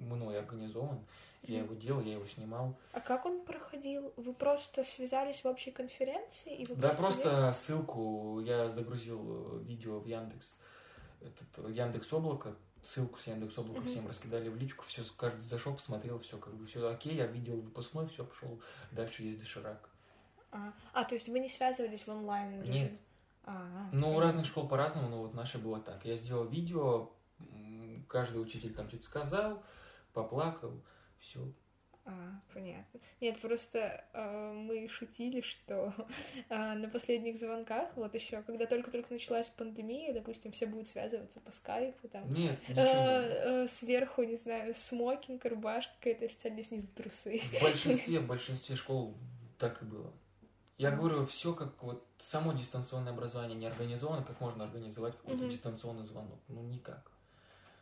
мной 0.00 0.38
организован. 0.38 0.98
Я 1.46 1.60
его 1.60 1.74
делал, 1.74 2.00
я 2.02 2.14
его 2.14 2.26
снимал. 2.26 2.76
А 2.92 3.00
как 3.00 3.24
он 3.26 3.44
проходил? 3.44 4.12
Вы 4.16 4.32
просто 4.32 4.84
связались 4.84 5.42
в 5.42 5.46
общей 5.46 5.70
конференции? 5.70 6.56
И 6.56 6.66
вы 6.66 6.76
да, 6.76 6.90
просто 6.90 7.52
ссылку 7.52 8.40
я 8.40 8.68
загрузил 8.68 9.60
э, 9.60 9.64
видео 9.64 10.00
в 10.00 10.06
Яндекс, 10.06 10.56
этот, 11.20 11.70
Яндекс 11.70 12.12
Облако, 12.12 12.54
ссылку 12.82 13.18
с 13.18 13.26
Яндекс 13.26 13.58
Облака 13.58 13.80
mm-hmm. 13.80 13.88
всем 13.88 14.08
раскидали 14.08 14.48
в 14.48 14.56
личку, 14.56 14.84
все, 14.86 15.02
каждый 15.16 15.40
зашел, 15.40 15.74
посмотрел, 15.74 16.18
все 16.18 16.38
как 16.38 16.54
бы 16.54 16.66
все 16.66 16.88
окей, 16.88 17.14
я 17.14 17.26
видел 17.26 17.60
выпускной, 17.60 18.08
все, 18.08 18.24
пошел, 18.24 18.60
дальше 18.92 19.22
есть 19.22 19.38
доширак. 19.38 19.88
А, 20.52 20.72
а, 20.92 21.04
то 21.04 21.14
есть 21.14 21.28
вы 21.28 21.38
не 21.40 21.48
связывались 21.48 22.06
в 22.06 22.08
онлайн? 22.08 22.60
Режим? 22.60 22.72
Нет. 22.72 22.92
А, 23.44 23.88
ну, 23.92 24.16
у 24.16 24.20
разных 24.20 24.46
школ 24.46 24.68
по-разному, 24.68 25.08
но 25.08 25.22
вот 25.22 25.34
наша 25.34 25.58
было 25.58 25.80
так. 25.80 26.04
Я 26.04 26.16
сделал 26.16 26.46
видео, 26.46 27.10
каждый 28.08 28.40
учитель 28.40 28.72
там 28.74 28.88
что-то 28.88 29.04
сказал, 29.04 29.62
поплакал, 30.12 30.72
все. 31.26 31.52
А, 32.08 32.40
понятно. 32.54 33.00
Нет, 33.20 33.40
просто 33.40 34.04
э, 34.12 34.52
мы 34.52 34.86
шутили, 34.88 35.40
что 35.40 35.92
э, 36.48 36.74
на 36.74 36.88
последних 36.88 37.36
звонках, 37.36 37.88
вот 37.96 38.14
еще, 38.14 38.42
когда 38.42 38.66
только-только 38.66 39.12
началась 39.12 39.48
пандемия, 39.48 40.14
допустим, 40.14 40.52
все 40.52 40.66
будут 40.66 40.86
связываться 40.86 41.40
по 41.40 41.50
скайпу, 41.50 42.06
там. 42.06 42.32
Нет, 42.32 42.60
э, 42.68 42.74
э, 42.76 43.68
сверху, 43.68 44.22
не 44.22 44.36
знаю, 44.36 44.72
смокинг, 44.76 45.44
рубашка 45.46 45.92
какая-то 45.98 46.26
официально 46.26 46.62
снизу 46.62 46.86
трусы. 46.94 47.40
В 47.40 47.62
большинстве, 47.62 48.20
в 48.20 48.26
большинстве 48.28 48.76
школ 48.76 49.16
так 49.58 49.82
и 49.82 49.84
было. 49.84 50.12
Я 50.78 50.90
mm-hmm. 50.90 50.96
говорю, 50.96 51.26
все 51.26 51.54
как 51.54 51.82
вот 51.82 52.06
само 52.18 52.52
дистанционное 52.52 53.14
образование 53.14 53.58
не 53.58 53.66
организовано, 53.66 54.22
как 54.22 54.40
можно 54.40 54.62
организовать 54.62 55.16
какой-то 55.16 55.42
mm-hmm. 55.42 55.50
дистанционный 55.50 56.04
звонок. 56.04 56.38
Ну, 56.46 56.62
никак. 56.62 57.10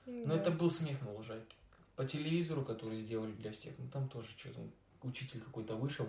Mm-hmm. 0.07 0.23
Но 0.27 0.35
это 0.35 0.51
был 0.51 0.71
смех 0.71 1.03
на 1.03 1.13
лужайке 1.13 1.57
по 1.97 2.05
телевизору, 2.05 2.65
который 2.65 3.01
сделали 3.01 3.33
для 3.33 3.53
всех, 3.53 3.75
ну 3.79 3.89
там 3.89 4.09
тоже 4.09 4.29
что-то, 4.37 4.61
учитель 5.03 5.41
какой-то 5.41 5.77
вышел, 5.77 6.07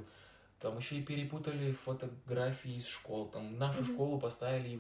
там 0.60 0.78
еще 0.78 0.96
и 0.98 1.04
перепутали 1.04 1.74
фотографии 1.74 2.76
из 2.76 2.88
школ, 2.88 3.30
там 3.30 3.58
нашу 3.58 3.82
mm-hmm. 3.82 3.94
школу 3.94 4.20
поставили 4.20 4.80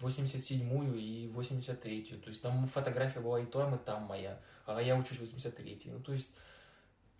87-ю 0.00 0.94
и 0.94 1.28
83-ю, 1.28 2.20
то 2.20 2.30
есть 2.30 2.42
там 2.42 2.66
фотография 2.68 3.20
была 3.20 3.40
и 3.40 3.46
там, 3.46 3.74
и 3.74 3.78
там 3.78 4.04
моя, 4.04 4.40
а 4.66 4.80
я 4.80 4.96
учусь 4.96 5.18
83-й, 5.18 5.90
ну 5.90 6.00
то 6.00 6.12
есть... 6.12 6.30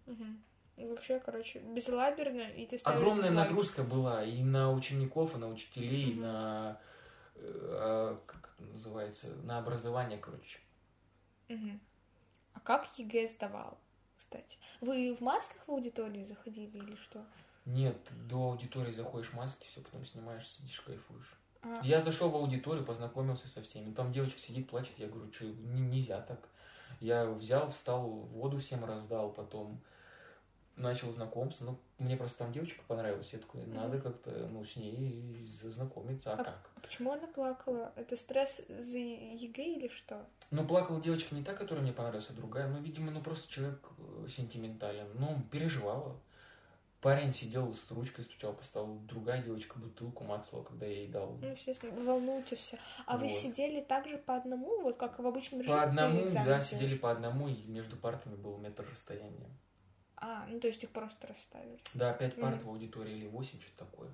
Mm-hmm. 0.07 0.89
Вообще, 0.89 1.21
короче, 1.21 1.61
безлаберно, 1.61 2.49
и 2.51 2.67
ты 2.67 2.77
Огромная 2.85 3.29
безлабер. 3.29 3.51
нагрузка 3.51 3.83
была 3.83 4.25
и 4.25 4.43
на 4.43 4.73
учеников, 4.73 5.37
и 5.37 5.39
на 5.39 5.49
учителей, 5.49 6.07
mm-hmm. 6.07 6.13
и 6.13 6.21
на... 6.21 6.81
Э, 7.37 8.17
как 8.27 8.55
это 8.59 8.73
называется? 8.73 9.29
На 9.45 9.59
образование, 9.59 10.19
короче. 10.19 10.59
Mm-hmm. 11.49 11.79
А 12.55 12.61
как 12.61 12.99
ЕГЭ 12.99 13.27
сдавал, 13.27 13.79
кстати? 14.19 14.59
Вы 14.81 15.15
в 15.15 15.21
масках 15.21 15.67
в 15.67 15.71
аудитории 15.71 16.25
заходили 16.25 16.79
или 16.79 16.97
что? 16.97 17.25
Нет, 17.65 17.97
до 18.29 18.51
аудитории 18.51 18.93
заходишь 18.93 19.31
в 19.31 19.35
маске, 19.35 19.67
все, 19.71 19.81
потом 19.81 20.05
снимаешь, 20.05 20.49
сидишь, 20.49 20.81
кайфуешь. 20.81 21.39
А. 21.63 21.81
Я 21.85 22.01
зашел 22.01 22.29
в 22.29 22.37
аудиторию, 22.37 22.85
познакомился 22.85 23.49
со 23.49 23.63
всеми. 23.63 23.95
Там 23.95 24.13
девочка 24.13 24.41
сидит, 24.41 24.69
плачет. 24.69 24.99
Я 24.99 25.07
говорю, 25.07 25.33
что 25.33 25.45
нельзя 25.45 26.21
так. 26.21 26.49
Я 27.01 27.27
взял, 27.31 27.71
встал, 27.71 28.09
воду 28.09 28.59
всем 28.59 28.85
раздал, 28.85 29.33
потом 29.33 29.81
начал 30.77 31.13
знакомство. 31.13 31.65
Ну, 31.65 31.79
мне 31.99 32.17
просто 32.17 32.39
там 32.39 32.53
девочка 32.53 32.83
понравилась. 32.87 33.33
Я 33.33 33.39
такой, 33.39 33.65
надо 33.67 34.01
как-то, 34.01 34.31
ну, 34.51 34.65
с 34.65 34.77
ней 34.77 35.37
знакомиться. 35.63 36.33
А, 36.33 36.41
а 36.41 36.45
как? 36.45 36.71
Почему 36.81 37.13
она 37.13 37.27
плакала? 37.27 37.93
Это 37.97 38.17
стресс 38.17 38.63
за 38.69 38.99
ЕГЭ 38.99 39.77
или 39.77 39.89
что? 39.89 40.27
Ну, 40.51 40.67
плакала 40.67 41.01
девочка 41.01 41.35
не 41.35 41.43
та, 41.43 41.55
которая 41.55 41.83
мне 41.83 41.93
понравилась, 41.93 42.29
а 42.31 42.35
другая. 42.35 42.69
Ну, 42.69 42.81
видимо, 42.81 43.11
ну, 43.11 43.21
просто 43.21 43.51
человек 43.51 43.81
э, 43.99 44.29
сентиментален. 44.29 45.09
Ну, 45.15 45.43
переживала. 45.51 46.17
Парень 47.01 47.33
сидел 47.33 47.75
с 47.75 47.91
ручкой, 47.91 48.23
стучал 48.23 48.53
по 48.53 48.63
столу. 48.63 49.01
Другая 49.09 49.43
девочка 49.43 49.77
бутылку 49.77 50.23
мацала, 50.23 50.63
когда 50.63 50.87
я 50.87 50.99
ей 50.99 51.09
дал. 51.09 51.37
Ну, 51.41 51.51
естественно, 51.51 51.93
волнуете 52.01 52.55
все. 52.55 52.79
А 53.07 53.15
вот. 53.15 53.23
вы 53.23 53.29
сидели 53.29 53.81
также 53.81 54.19
по 54.19 54.37
одному, 54.37 54.83
вот 54.83 54.99
как 54.99 55.19
в 55.19 55.27
обычном 55.27 55.63
режиме? 55.63 55.77
По 55.77 55.83
одному, 55.83 56.29
да, 56.31 56.61
сидели 56.61 56.97
по 56.97 57.11
одному, 57.11 57.49
и 57.49 57.65
между 57.65 57.97
партами 57.97 58.37
был 58.37 58.57
метр 58.59 58.87
расстояния. 58.89 59.51
А, 60.25 60.47
ну 60.49 60.61
то 60.61 60.69
есть 60.69 60.83
их 60.85 60.91
просто 60.91 61.27
расставили. 61.27 61.81
Да, 61.95 62.13
пять 62.13 62.37
парт 62.37 62.61
mm-hmm. 62.61 62.65
в 62.65 62.69
аудитории 62.69 63.13
или 63.13 63.27
восемь, 63.27 63.61
что-то 63.61 63.85
такое. 63.85 64.09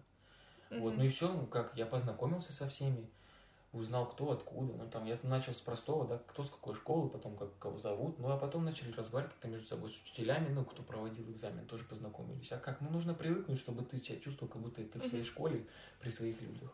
Mm-hmm. 0.70 0.80
Вот, 0.80 0.96
ну 0.96 1.04
и 1.04 1.10
все, 1.10 1.30
ну 1.30 1.46
как, 1.46 1.76
я 1.76 1.84
познакомился 1.84 2.50
со 2.50 2.66
всеми, 2.66 3.06
узнал, 3.74 4.08
кто 4.08 4.32
откуда. 4.32 4.72
Ну 4.72 4.88
там 4.88 5.04
я 5.04 5.18
начал 5.22 5.52
с 5.52 5.60
простого, 5.60 6.06
да, 6.06 6.18
кто 6.26 6.44
с 6.44 6.50
какой 6.50 6.74
школы, 6.74 7.10
потом 7.10 7.36
как 7.36 7.56
кого 7.58 7.78
зовут. 7.78 8.18
Ну 8.18 8.30
а 8.30 8.38
потом 8.38 8.64
начали 8.64 8.90
разговаривать 8.92 9.34
как-то 9.34 9.48
между 9.48 9.66
собой 9.66 9.90
с 9.90 10.00
учителями, 10.02 10.48
ну, 10.48 10.64
кто 10.64 10.82
проводил 10.82 11.30
экзамен, 11.30 11.66
тоже 11.66 11.84
познакомились. 11.84 12.50
А 12.52 12.56
как? 12.56 12.80
Ну 12.80 12.88
нужно 12.88 13.12
привыкнуть, 13.12 13.58
чтобы 13.58 13.84
ты 13.84 14.00
себя 14.00 14.18
чувствовал, 14.18 14.50
как 14.50 14.62
будто 14.62 14.82
ты 14.82 14.98
в 14.98 15.06
своей 15.06 15.24
школе 15.24 15.66
при 16.00 16.08
своих 16.08 16.40
людях. 16.40 16.72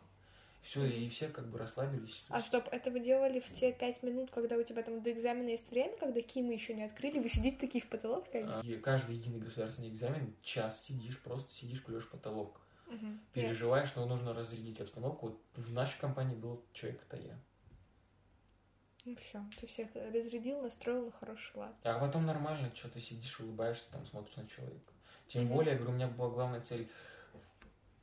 Все, 0.64 0.83
и 0.87 1.11
все 1.11 1.28
как 1.28 1.47
бы 1.50 1.59
расслабились. 1.59 2.25
А 2.30 2.42
стоп, 2.42 2.68
это 2.73 2.90
вы 2.90 3.00
делали 3.00 3.38
в 3.38 3.52
те 3.52 3.71
пять 3.71 4.02
минут, 4.02 4.30
когда 4.30 4.56
у 4.56 4.62
тебя 4.62 4.83
там 4.83 5.02
до 5.02 5.12
экзамена 5.12 5.50
есть 5.50 5.71
время, 5.71 5.94
когда 5.99 6.23
Кимы 6.23 6.54
еще 6.54 6.73
не 6.73 6.85
открыли, 6.85 7.18
вы 7.18 7.28
сидите 7.28 7.59
такие 7.59 7.85
в 7.85 7.88
потолок 7.88 8.25
а, 8.33 8.61
и 8.64 8.76
каждый 8.78 9.16
единый 9.16 9.40
государственный 9.40 9.90
экзамен, 9.90 10.35
час 10.42 10.83
сидишь, 10.83 11.21
просто 11.21 11.52
сидишь, 11.52 11.85
плюешь 11.85 12.09
потолок. 12.09 12.62
Угу. 12.87 13.06
Переживаешь, 13.35 13.88
Нет. 13.88 13.97
но 13.97 14.06
нужно 14.06 14.33
разрядить 14.33 14.80
обстановку. 14.80 15.28
Вот 15.28 15.40
в 15.56 15.73
нашей 15.73 15.99
компании 16.00 16.35
был 16.35 16.64
человек-то 16.73 17.18
я. 17.18 17.38
Ну 19.04 19.14
все, 19.16 19.44
ты 19.59 19.66
всех 19.66 19.88
разрядил, 19.94 20.62
настроил 20.62 21.06
на 21.06 21.12
хороший 21.12 21.54
лад. 21.56 21.75
А 21.83 21.99
потом 21.99 22.25
нормально, 22.25 22.73
что 22.75 22.88
ты 22.88 23.00
сидишь, 23.00 23.38
улыбаешься, 23.38 23.85
там 23.92 24.06
смотришь 24.06 24.37
на 24.37 24.47
человека. 24.47 24.92
Тем 25.28 25.44
Мгм. 25.44 25.54
более, 25.54 25.73
я 25.73 25.78
говорю, 25.78 25.92
у 25.92 25.97
меня 25.97 26.09
была 26.09 26.30
главная 26.30 26.62
цель 26.62 26.88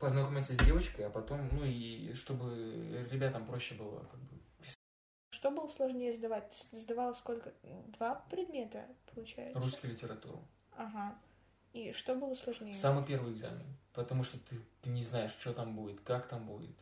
познакомиться 0.02 0.54
с 0.56 0.58
девочкой, 0.58 1.06
а 1.06 1.10
потом, 1.10 1.48
ну 1.52 1.64
и 1.64 2.12
чтобы 2.14 3.08
ребятам 3.12 3.46
проще 3.46 3.76
было 3.76 4.00
как 4.00 4.20
бы, 4.20 4.36
Что 5.30 5.52
было 5.52 5.68
сложнее 5.68 6.12
сдавать? 6.14 6.68
Сдавала 6.72 7.14
сколько? 7.14 7.54
Два 7.98 8.16
предмета, 8.30 8.88
получается? 9.14 9.60
русский 9.60 9.88
литературу. 9.88 10.44
Ага. 10.76 11.16
И 11.74 11.94
что 11.94 12.16
было 12.16 12.34
сложнее? 12.36 12.76
Самый 12.76 13.06
первый 13.06 13.32
экзамен. 13.34 13.66
Потому 13.94 14.24
что 14.24 14.38
ты 14.40 14.90
не 14.90 15.04
знаешь, 15.04 15.32
что 15.40 15.54
там 15.54 15.76
будет, 15.76 16.02
как 16.02 16.28
там 16.28 16.46
будет, 16.46 16.76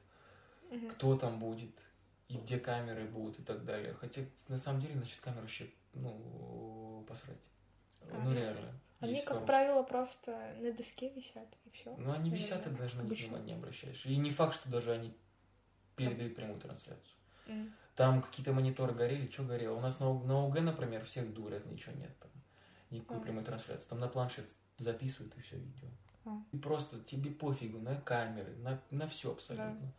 Мгм. 0.72 0.90
кто 0.92 1.18
там 1.18 1.40
будет, 1.40 1.76
и 2.28 2.38
где 2.38 2.58
камеры 2.60 3.06
будут 3.06 3.40
и 3.40 3.44
так 3.44 3.66
далее. 3.66 3.94
Хотя, 3.94 4.22
на 4.48 4.58
самом 4.58 4.82
деле, 4.82 4.96
насчет 4.96 5.20
камер 5.22 5.42
вообще, 5.42 5.70
ну, 5.94 7.04
посрать. 7.08 7.38
А, 8.02 8.20
ну, 8.24 8.30
ну, 8.30 8.36
реально. 8.36 8.80
Они, 9.00 9.14
Есть 9.14 9.24
как 9.26 9.36
хорошие. 9.36 9.48
правило, 9.48 9.84
просто 9.84 10.56
на 10.60 10.74
доске 10.74 11.10
висят, 11.10 11.48
и 11.66 11.70
все. 11.72 11.96
Ну, 11.98 12.12
они 12.12 12.30
висят, 12.30 12.68
и 12.68 12.70
даже 12.70 12.98
на 12.98 13.04
них 13.04 13.20
внимания 13.20 13.46
не 13.46 13.54
обращаешь. 13.54 14.06
И 14.06 14.16
не 14.18 14.30
факт, 14.30 14.56
что 14.56 14.70
даже 14.70 14.92
они 14.92 15.16
передают 15.96 16.36
прямую 16.36 16.60
трансляцию. 16.60 17.16
М. 17.48 17.74
Там 17.96 18.22
какие-то 18.22 18.52
мониторы 18.54 18.94
горели, 18.94 19.30
что 19.30 19.44
горело. 19.44 19.78
У 19.78 19.82
нас 19.82 20.00
на, 20.00 20.14
на 20.14 20.46
УГ, 20.46 20.60
например, 20.62 21.06
всех 21.06 21.34
дурят, 21.34 21.66
ничего 21.66 21.96
нет 21.96 22.18
там. 22.20 22.30
Никакой 22.90 23.18
А. 23.18 23.22
прямой 23.22 23.44
трансляции. 23.44 23.88
Там 23.90 24.00
на 24.00 24.08
планшет 24.08 24.50
записывают 24.78 25.36
и 25.38 25.42
все 25.42 25.58
видео. 25.58 25.88
А. 26.26 26.42
И 26.52 26.58
просто 26.58 27.00
тебе 27.02 27.32
пофигу 27.32 27.80
на 27.80 28.00
камеры, 28.02 28.56
на, 28.58 28.82
на 28.92 29.08
все 29.08 29.32
абсолютно. 29.32 29.94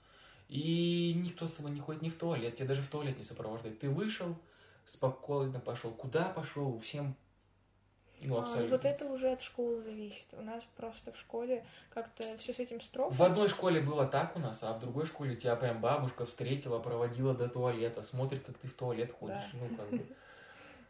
И 0.48 1.14
никто 1.16 1.46
с 1.46 1.52
тобой 1.54 1.70
не 1.70 1.80
ходит 1.80 2.02
ни 2.02 2.08
в 2.08 2.16
туалет, 2.16 2.56
тебя 2.56 2.68
даже 2.68 2.82
в 2.82 2.88
туалет 2.88 3.16
не 3.16 3.22
сопровождает. 3.22 3.78
Ты 3.78 3.88
вышел, 3.88 4.36
спокойно 4.84 5.60
пошел. 5.60 5.92
Куда 5.92 6.28
пошел, 6.28 6.78
всем 6.80 7.14
ну, 8.22 8.38
А, 8.38 8.42
абсолютно. 8.42 8.76
вот 8.76 8.84
это 8.84 9.04
уже 9.06 9.32
от 9.32 9.40
школы 9.40 9.82
зависит. 9.82 10.26
У 10.32 10.42
нас 10.42 10.64
просто 10.76 11.12
в 11.12 11.18
школе 11.18 11.64
как-то 11.92 12.24
все 12.38 12.52
с 12.52 12.58
этим 12.58 12.80
строго. 12.80 13.12
В 13.12 13.22
одной 13.22 13.48
школе 13.48 13.80
было 13.80 14.06
так 14.06 14.36
у 14.36 14.38
нас, 14.38 14.62
а 14.62 14.74
в 14.74 14.80
другой 14.80 15.06
школе 15.06 15.36
тебя 15.36 15.56
прям 15.56 15.80
бабушка 15.80 16.26
встретила, 16.26 16.78
проводила 16.78 17.34
до 17.34 17.48
туалета, 17.48 18.02
смотрит, 18.02 18.42
как 18.44 18.58
ты 18.58 18.68
в 18.68 18.74
туалет 18.74 19.12
ходишь. 19.12 19.36
Да. 19.52 19.58
Ну, 19.60 19.76
как 19.76 19.90
бы. 19.90 20.06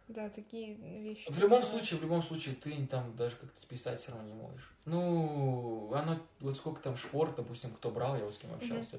Да, 0.08 0.28
такие 0.28 0.74
вещи. 0.74 1.30
В 1.30 1.38
любом 1.38 1.62
случае, 1.62 2.00
в 2.00 2.02
любом 2.02 2.20
случае, 2.24 2.56
ты 2.56 2.84
там 2.88 3.14
даже 3.14 3.36
как-то 3.36 3.60
списать 3.60 4.00
все 4.00 4.10
равно 4.10 4.26
не 4.26 4.34
можешь. 4.34 4.74
Ну, 4.84 5.92
оно, 5.94 6.18
вот 6.40 6.56
сколько 6.56 6.82
там 6.82 6.96
шпорт, 6.96 7.36
допустим, 7.36 7.70
кто 7.70 7.92
брал, 7.92 8.16
я 8.16 8.24
вот 8.24 8.34
с 8.34 8.38
кем 8.38 8.52
общался, 8.52 8.98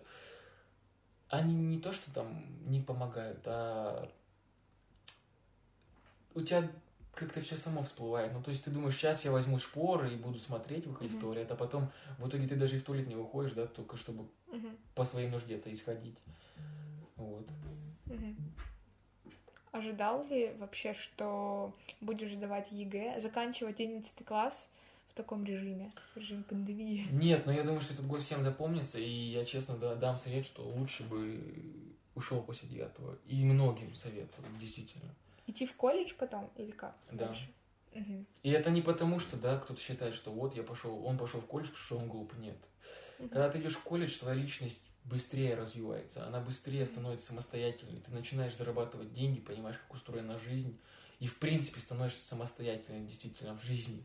они 1.28 1.54
не 1.54 1.82
то, 1.82 1.92
что 1.92 2.14
там 2.14 2.46
не 2.66 2.80
помогают, 2.80 3.42
а 3.46 4.10
у 6.34 6.42
тебя 6.42 6.70
как-то 7.14 7.42
все 7.42 7.58
само 7.58 7.84
всплывает. 7.84 8.34
Ну, 8.34 8.42
то 8.42 8.52
есть 8.52 8.64
ты 8.64 8.72
думаешь, 8.72 8.96
сейчас 8.96 9.26
я 9.26 9.32
возьму 9.32 9.60
шпоры 9.60 10.14
и 10.14 10.18
буду 10.18 10.40
смотреть, 10.40 10.88
выходить 10.88 11.12
в 11.12 11.16
Мгм. 11.16 11.22
туалет, 11.24 11.52
а 11.52 11.56
потом 11.56 11.92
в 12.18 12.28
итоге 12.28 12.48
ты 12.48 12.56
даже 12.56 12.78
и 12.78 12.80
в 12.80 12.84
туалет 12.84 13.08
не 13.08 13.16
выходишь, 13.16 13.54
да, 13.54 13.68
только 13.68 13.98
чтобы 13.98 14.28
Мгм, 14.48 14.78
по 14.96 15.06
своей 15.06 15.30
нужде-то 15.30 15.72
исходить. 15.72 16.18
Вот. 17.16 17.48
мгм. 18.08 18.36
Ожидал 19.72 20.26
ли 20.28 20.52
вообще, 20.60 20.94
что 20.94 21.74
будешь 22.02 22.34
сдавать 22.34 22.72
ЕГЭ, 22.72 23.20
заканчивать 23.22 23.80
11 23.80 24.26
класс 24.26 24.70
в 25.08 25.14
таком 25.14 25.46
режиме, 25.46 25.94
в 26.14 26.18
режиме 26.18 26.44
пандемии? 26.44 27.08
Нет, 27.12 27.46
но 27.46 27.54
я 27.54 27.64
думаю, 27.64 27.80
что 27.82 27.94
этот 27.94 28.06
год 28.06 28.22
всем 28.22 28.44
запомнится, 28.44 29.00
и 29.00 29.10
я 29.10 29.46
честно 29.46 29.78
да- 29.78 29.96
дам 29.96 30.18
совет, 30.18 30.46
что 30.46 30.64
лучше 30.64 31.04
бы 31.04 31.42
ушел 32.16 32.42
после 32.44 32.68
девятого. 32.68 33.18
И 33.26 33.46
многим 33.46 33.96
советую, 33.96 34.46
действительно. 34.60 35.16
Идти 35.48 35.66
в 35.66 35.76
колледж 35.76 36.14
потом 36.18 36.52
или 36.56 36.72
как? 36.72 36.96
Да. 37.12 37.28
дальше? 37.28 37.48
Мгм, 37.94 38.26
И 38.44 38.50
это 38.52 38.72
не 38.72 38.82
потому, 38.82 39.20
что, 39.20 39.38
да, 39.38 39.58
кто-то 39.60 39.80
считает, 39.80 40.16
что 40.16 40.32
вот 40.32 40.56
я 40.56 40.64
пошел, 40.64 41.06
он 41.06 41.18
пошел 41.18 41.42
в 41.42 41.46
колледж, 41.46 41.70
потому 41.70 41.86
что 41.86 41.98
он 41.98 42.10
глуп. 42.10 42.34
Нет. 42.38 42.58
мгм. 43.20 43.30
Когда 43.32 43.50
ты 43.50 43.60
идешь 43.60 43.76
в 43.76 43.84
колледж, 43.84 44.18
твоя 44.20 44.36
личность 44.36 44.82
быстрее 45.04 45.56
развивается, 45.56 46.26
она 46.28 46.40
быстрее 46.40 46.86
становится 46.86 47.28
самостоятельной. 47.28 48.02
Ты 48.02 48.12
начинаешь 48.12 48.56
зарабатывать 48.56 49.14
деньги, 49.14 49.40
понимаешь, 49.40 49.78
как 49.78 49.94
устроена 49.94 50.40
жизнь, 50.40 50.80
и 51.20 51.28
в 51.28 51.38
принципе 51.40 51.80
становишься 51.80 52.26
самостоятельной 52.28 53.06
действительно 53.06 53.56
в 53.58 53.64
жизни. 53.64 54.04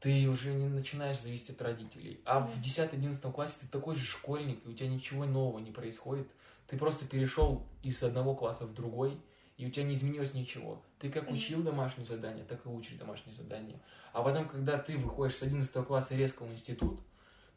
Ты 0.00 0.28
уже 0.28 0.54
не 0.54 0.66
начинаешь 0.68 1.20
зависеть 1.20 1.50
от 1.50 1.62
родителей. 1.62 2.20
А 2.24 2.40
в 2.40 2.50
Мгм. 2.50 2.62
10-11 2.62 3.32
классе 3.32 3.56
ты 3.60 3.68
такой 3.68 3.94
же 3.94 4.04
школьник, 4.06 4.64
и 4.64 4.68
у 4.68 4.72
тебя 4.72 4.88
ничего 4.88 5.26
нового 5.26 5.58
не 5.58 5.72
происходит. 5.72 6.28
Ты 6.68 6.78
просто 6.78 7.04
перешел 7.06 7.66
из 7.82 8.02
одного 8.02 8.34
класса 8.34 8.64
в 8.66 8.74
другой, 8.74 9.20
и 9.60 9.66
у 9.66 9.70
тебя 9.70 9.84
не 9.84 9.94
изменилось 9.94 10.32
ничего. 10.32 10.80
Ты 10.98 11.10
как 11.10 11.30
учил 11.30 11.62
домашние 11.62 12.06
задания, 12.06 12.44
так 12.44 12.64
и 12.64 12.68
учишь 12.70 12.94
домашние 12.94 13.36
задания. 13.36 13.78
А 14.14 14.22
потом, 14.22 14.48
когда 14.48 14.78
ты 14.78 14.96
выходишь 14.96 15.36
с 15.36 15.42
11 15.42 15.70
класса 15.86 16.14
резко 16.14 16.44
в 16.44 16.50
институт, 16.50 16.98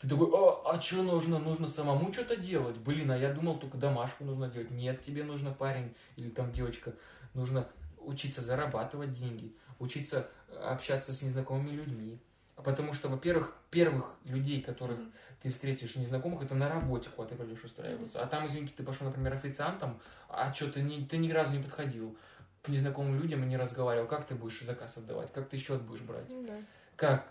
ты 0.02 0.10
такой, 0.10 0.28
а, 0.34 0.74
а 0.74 0.82
что 0.82 1.02
нужно? 1.02 1.39
Нужно 1.39 1.66
самому 1.66 2.12
что-то 2.12 2.36
делать? 2.36 2.76
Блин, 2.76 3.10
а 3.10 3.18
я 3.18 3.32
думал, 3.32 3.58
только 3.58 3.78
домашку 3.78 4.26
нужно 4.26 4.50
делать. 4.50 4.70
Нет, 4.70 5.02
тебе 5.02 5.24
нужно 5.24 5.52
парень 5.54 5.96
или 6.18 6.30
там 6.30 6.52
девочка, 6.52 6.94
нужно 7.34 7.70
учиться 8.00 8.42
зарабатывать 8.42 9.13
деньги, 9.13 9.56
учиться 9.80 10.30
э, 10.50 10.58
общаться 10.58 11.13
с 11.13 11.22
незнакомыми 11.22 11.72
людьми. 11.72 12.20
Потому 12.56 12.94
что, 12.94 13.10
во-первых, 13.10 13.56
первых 13.72 14.16
людей, 14.26 14.62
которых 14.62 15.00
ты 15.42 15.50
встретишь 15.50 15.96
незнакомых, 15.96 16.44
это 16.44 16.56
на 16.56 16.70
работе, 16.70 17.10
куда 17.10 17.30
ты 17.30 17.36
пойдешь 17.36 17.63
устраиваться. 17.63 18.22
А 18.22 18.28
там, 18.28 18.46
извините, 18.46 18.74
ты 18.78 18.84
пошел, 18.84 19.08
например, 19.08 19.34
официантом, 19.34 20.00
а 20.30 20.54
что, 20.54 20.72
ты, 20.72 20.82
не, 20.82 21.06
ты 21.06 21.18
ни 21.18 21.32
разу 21.32 21.52
не 21.52 21.63
подходил 21.63 22.16
к 22.62 22.70
незнакомым 22.70 23.20
людям 23.20 23.44
и 23.44 23.48
не 23.48 23.58
разговаривал. 23.58 24.08
Как 24.08 24.26
ты 24.26 24.36
будешь 24.36 24.62
заказ 24.62 24.98
отдавать? 24.98 25.34
Как 25.34 25.50
ты 25.50 25.58
счет 25.58 25.82
будешь 25.82 26.02
брать? 26.02 26.30
Ну 26.30 26.44
да. 26.44 26.62
Как? 26.96 27.28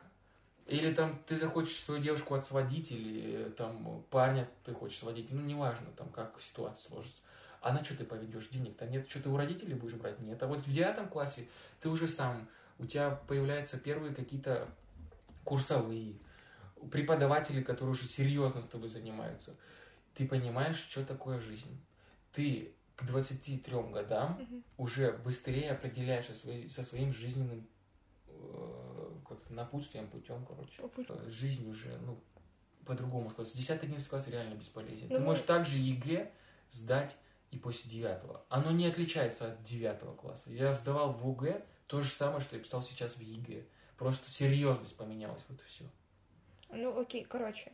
Или 0.66 0.92
там 0.92 1.18
ты 1.26 1.36
захочешь 1.36 1.82
свою 1.82 2.02
девушку 2.02 2.34
отсводить, 2.34 2.92
или 2.92 3.46
э, 3.46 3.50
там 3.50 4.04
парня 4.10 4.48
ты 4.64 4.72
хочешь 4.72 4.98
сводить, 4.98 5.30
ну 5.32 5.40
неважно, 5.40 5.86
там 5.96 6.08
как 6.10 6.34
ситуация 6.40 6.88
сложится. 6.88 7.18
А 7.60 7.72
на 7.72 7.84
что 7.84 7.96
ты 7.96 8.04
поведешь? 8.04 8.48
Денег-то 8.48 8.86
нет. 8.86 9.08
Что 9.08 9.22
ты 9.22 9.28
у 9.28 9.36
родителей 9.36 9.74
будешь 9.74 9.94
брать? 9.94 10.18
Нет. 10.20 10.42
А 10.42 10.46
вот 10.46 10.58
в 10.58 10.72
девятом 10.72 11.08
классе 11.08 11.46
ты 11.80 11.88
уже 11.88 12.08
сам, 12.08 12.48
у 12.78 12.86
тебя 12.86 13.10
появляются 13.28 13.78
первые 13.78 14.14
какие-то 14.14 14.68
курсовые, 15.44 16.14
преподаватели, 16.90 17.62
которые 17.62 17.92
уже 17.92 18.06
серьезно 18.08 18.60
с 18.62 18.66
тобой 18.66 18.88
занимаются. 18.88 19.54
Ты 20.14 20.26
понимаешь, 20.26 20.76
что 20.78 21.04
такое 21.04 21.40
жизнь. 21.40 21.80
Ты 22.32 22.74
к 22.96 23.04
23 23.04 23.90
годам 23.92 24.38
Мгм. 24.40 24.64
уже 24.76 25.12
быстрее 25.12 25.70
определяешься 25.72 26.34
свои- 26.34 26.68
со 26.68 26.82
своим 26.82 27.12
жизненным 27.12 27.66
э, 28.28 29.10
как-то 29.28 29.52
напутствием, 29.54 30.08
путем, 30.08 30.44
короче. 30.46 30.82
Путь. 30.88 31.06
Э, 31.10 31.30
Жизнь 31.30 31.68
уже, 31.70 31.96
ну, 31.98 32.18
по-другому 32.84 33.30
сказать. 33.30 33.54
10-11 33.54 34.08
класс 34.08 34.26
реально 34.28 34.54
бесполезен. 34.54 35.06
Ну, 35.10 35.16
Ты 35.16 35.22
можешь 35.22 35.44
также 35.44 35.78
ЕГЭ 35.78 36.30
сдать 36.70 37.14
и 37.50 37.58
после 37.58 37.90
9 37.90 38.44
Оно 38.48 38.72
не 38.72 38.86
отличается 38.86 39.52
от 39.52 39.62
9 39.62 40.16
класса. 40.16 40.50
Я 40.50 40.74
сдавал 40.74 41.12
в 41.12 41.26
ОГЭ 41.28 41.64
то 41.86 42.00
же 42.00 42.10
самое, 42.10 42.40
что 42.40 42.56
я 42.56 42.62
писал 42.62 42.82
сейчас 42.82 43.12
в 43.16 43.20
ЕГЭ. 43.20 43.64
Просто 44.02 44.28
серьезность 44.28 44.96
поменялась, 44.96 45.44
вот 45.48 45.60
и 45.60 45.64
все. 45.68 45.84
Ну, 46.70 47.00
окей, 47.00 47.22
короче. 47.22 47.70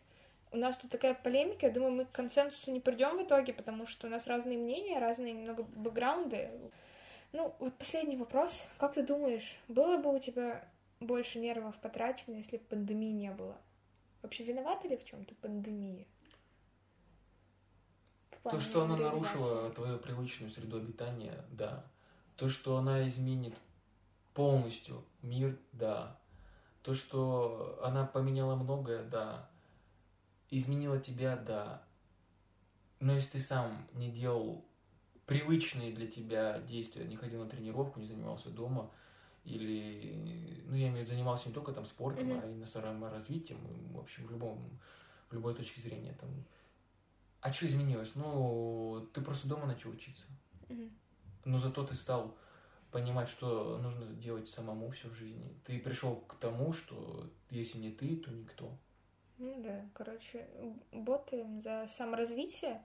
У 0.50 0.58
нас 0.58 0.76
тут 0.76 0.90
такая 0.90 1.14
полемика, 1.14 1.68
я 1.68 1.72
думаю, 1.72 1.92
мы 1.92 2.04
к 2.04 2.12
консенсусу 2.12 2.70
не 2.70 2.80
придем 2.80 3.16
в 3.16 3.26
итоге, 3.26 3.54
потому 3.54 3.86
что 3.86 4.08
у 4.08 4.10
нас 4.10 4.26
разные 4.26 4.58
мнения, 4.58 4.98
разные 4.98 5.32
немного 5.32 5.62
бэкграунды. 5.62 6.50
Ну, 7.32 7.54
вот 7.58 7.78
последний 7.78 8.18
вопрос. 8.18 8.60
Как 8.76 8.92
ты 8.92 9.02
думаешь, 9.02 9.56
было 9.68 9.96
бы 9.96 10.14
у 10.14 10.18
тебя 10.18 10.68
больше 11.00 11.38
нервов 11.38 11.78
потрачено, 11.78 12.34
если 12.34 12.58
бы 12.58 12.64
пандемии 12.64 13.12
не 13.12 13.30
было? 13.30 13.56
Вообще 14.20 14.44
виновата 14.44 14.86
ли 14.86 14.98
в 14.98 15.06
чем-то 15.06 15.34
пандемия? 15.36 16.04
То, 18.42 18.60
что 18.60 18.82
она 18.82 18.98
нарушила 18.98 19.70
твою 19.70 19.98
привычную 19.98 20.52
среду 20.52 20.76
обитания, 20.76 21.42
да. 21.52 21.86
То, 22.36 22.50
что 22.50 22.76
она 22.76 23.08
изменит 23.08 23.54
полностью 24.34 25.02
мир, 25.22 25.58
да. 25.72 26.17
То, 26.88 26.94
что 26.94 27.78
она 27.82 28.06
поменяла 28.06 28.56
многое, 28.56 29.04
да. 29.04 29.46
Изменила 30.48 30.98
тебя, 30.98 31.36
да. 31.36 31.82
Но 32.98 33.12
если 33.12 33.32
ты 33.32 33.40
сам 33.40 33.86
не 33.92 34.10
делал 34.10 34.64
привычные 35.26 35.92
для 35.92 36.06
тебя 36.06 36.60
действия, 36.60 37.04
не 37.04 37.16
ходил 37.16 37.44
на 37.44 37.50
тренировку, 37.50 38.00
не 38.00 38.06
занимался 38.06 38.48
дома, 38.48 38.90
или, 39.44 40.64
ну, 40.64 40.76
я 40.76 40.88
имею 40.88 40.94
в 40.94 40.96
виду, 41.00 41.10
занимался 41.10 41.50
не 41.50 41.54
только 41.54 41.72
там 41.72 41.84
спортом, 41.84 42.26
Мгм. 42.26 42.40
а 42.40 42.46
и 42.46 42.54
на 42.54 42.66
саморазвитием, 42.66 43.60
в 43.92 43.98
общем, 43.98 44.26
в 44.26 44.30
любом, 44.30 44.80
в 45.28 45.34
любой 45.34 45.54
точке 45.54 45.82
зрения, 45.82 46.16
там, 46.18 46.30
а 47.42 47.52
что 47.52 47.66
изменилось? 47.66 48.12
Ну, 48.14 49.06
ты 49.12 49.20
просто 49.20 49.46
дома 49.46 49.66
начал 49.66 49.90
учиться. 49.90 50.24
Мгм. 50.70 50.90
Но 51.44 51.58
зато 51.58 51.84
ты 51.84 51.94
стал 51.94 52.34
понимать, 52.90 53.28
что 53.28 53.78
нужно 53.78 54.06
делать 54.14 54.48
самому 54.48 54.90
все 54.90 55.08
в 55.08 55.14
жизни. 55.14 55.54
Ты 55.64 55.78
пришел 55.78 56.16
к 56.16 56.34
тому, 56.36 56.72
что 56.72 57.28
если 57.50 57.78
не 57.78 57.90
ты, 57.90 58.16
то 58.16 58.30
никто. 58.30 58.70
Ну 59.38 59.62
да, 59.62 59.86
короче, 59.94 60.48
ботаем 60.92 61.60
за 61.62 61.86
саморазвитие. 61.88 62.82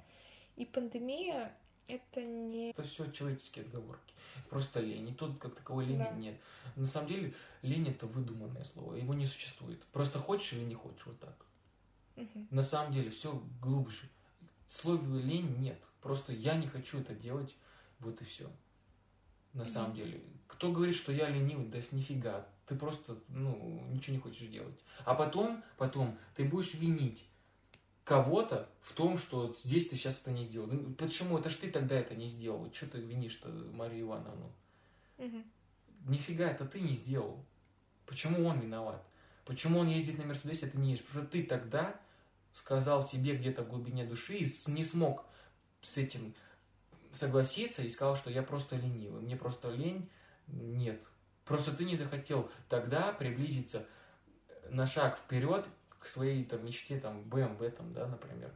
И 0.55 0.65
пандемия, 0.65 1.55
Это 1.87 2.23
не... 2.23 2.69
Это 2.69 2.83
все 2.83 3.11
человеческие 3.11 3.65
отговорки. 3.65 4.13
Просто 4.49 4.79
лень. 4.79 5.09
И 5.09 5.13
тут 5.13 5.37
как 5.39 5.55
таковой 5.55 5.85
лени 5.85 5.97
Да. 5.97 6.11
нет. 6.11 6.39
На 6.75 6.85
самом 6.87 7.07
деле, 7.09 7.33
лень 7.61 7.89
это 7.89 8.05
выдуманное 8.05 8.63
слово. 8.63 8.95
Его 8.95 9.13
не 9.13 9.25
существует. 9.25 9.83
Просто 9.91 10.19
хочешь 10.19 10.53
или 10.53 10.63
не 10.63 10.75
хочешь, 10.75 11.05
вот 11.05 11.19
так. 11.19 11.45
Мгм. 12.15 12.47
На 12.51 12.61
самом 12.61 12.93
деле, 12.93 13.09
все 13.09 13.41
глубже. 13.61 14.07
Слова 14.67 15.03
лень 15.17 15.57
нет. 15.59 15.79
Просто 16.01 16.33
я 16.33 16.55
не 16.55 16.67
хочу 16.67 16.99
это 16.99 17.13
делать, 17.15 17.55
вот 17.99 18.21
и 18.21 18.25
все. 18.25 18.49
На 19.53 19.65
самом 19.65 19.95
деле. 19.95 20.21
Кто 20.47 20.71
говорит, 20.71 20.95
что 20.95 21.11
я 21.11 21.29
ленивый, 21.29 21.67
да 21.67 21.79
нифига. 21.91 22.47
Ты 22.65 22.75
просто, 22.75 23.17
ну, 23.27 23.85
ничего 23.89 24.15
не 24.15 24.21
хочешь 24.21 24.47
делать. 24.47 24.79
А 25.05 25.15
потом, 25.15 25.63
потом 25.77 26.17
ты 26.35 26.45
будешь 26.45 26.73
винить 26.73 27.25
кого-то 28.03 28.69
в 28.81 28.93
том, 28.93 29.17
что 29.17 29.55
здесь 29.63 29.87
ты 29.87 29.95
сейчас 29.95 30.21
это 30.21 30.31
не 30.31 30.45
сделал. 30.45 30.67
Ну, 30.67 30.93
Почему? 30.93 31.37
Это 31.37 31.49
ж 31.49 31.55
ты 31.55 31.71
тогда 31.71 31.95
это 31.95 32.15
не 32.15 32.29
сделал. 32.29 32.71
Что 32.73 32.87
ты 32.87 32.99
винишь-то 32.99 33.49
Марию 33.49 34.07
Ивановну? 34.07 34.51
Мгм. 35.17 35.43
Нифига, 36.05 36.49
это 36.49 36.65
ты 36.65 36.79
не 36.79 36.93
сделал. 36.93 37.43
Почему 38.05 38.45
он 38.45 38.59
виноват? 38.59 39.03
Почему 39.45 39.79
он 39.79 39.87
ездит 39.87 40.17
на 40.17 40.25
Мерседесе, 40.25 40.67
а 40.67 40.69
ты 40.69 40.77
не 40.77 40.91
едешь? 40.91 41.03
Потому 41.03 41.25
что 41.25 41.31
ты 41.31 41.43
тогда 41.43 41.99
сказал 42.53 43.07
себе 43.07 43.35
где-то 43.35 43.63
в 43.63 43.69
глубине 43.69 44.05
души 44.05 44.37
и 44.37 44.71
не 44.71 44.83
смог 44.83 45.25
с 45.81 45.97
этим 45.97 46.33
согласиться 47.15 47.81
и 47.81 47.89
сказал, 47.89 48.15
что 48.15 48.29
я 48.29 48.43
просто 48.43 48.75
ленивый, 48.75 49.21
мне 49.21 49.35
просто 49.35 49.69
лень. 49.69 50.09
Нет. 50.47 51.01
Просто 51.45 51.75
ты 51.75 51.85
не 51.85 51.95
захотел 51.95 52.49
тогда 52.69 53.11
приблизиться 53.11 53.85
на 54.69 54.85
шаг 54.85 55.17
вперед 55.17 55.65
к 55.99 56.05
своей 56.05 56.43
там 56.45 56.65
мечте, 56.65 56.99
там, 56.99 57.21
BMW, 57.21 57.69
там, 57.71 57.93
да, 57.93 58.07
например. 58.07 58.51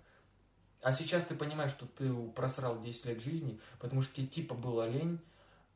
А 0.82 0.92
сейчас 0.92 1.26
ты 1.26 1.36
понимаешь, 1.36 1.72
что 1.72 1.86
ты 1.86 2.14
просрал 2.32 2.82
10 2.82 3.06
лет 3.06 3.22
жизни, 3.22 3.60
потому 3.80 4.02
что 4.02 4.16
тебе 4.16 4.28
типа 4.28 4.56
было 4.56 4.88
лень, 4.88 5.20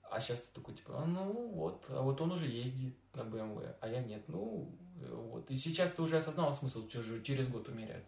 а 0.09 0.19
сейчас 0.19 0.41
ты 0.41 0.59
такой, 0.59 0.75
типа, 0.75 1.01
«А, 1.01 1.05
ну 1.05 1.51
вот, 1.53 1.85
а 1.89 2.01
вот 2.01 2.19
он 2.21 2.33
уже 2.33 2.45
ездит 2.47 2.95
на 3.13 3.21
BMW, 3.21 3.73
а 3.79 3.87
я 3.87 4.03
нет. 4.03 4.23
Ну, 4.27 4.69
э, 5.01 5.13
вот. 5.13 5.49
И 5.49 5.55
сейчас 5.55 5.91
ты 5.91 6.01
уже 6.01 6.17
осознал 6.17 6.53
смысл 6.53 6.87
через 6.87 7.47
год 7.47 7.67
умерять. 7.69 8.03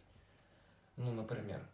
Ну, 0.98 1.14
например. 1.14 1.66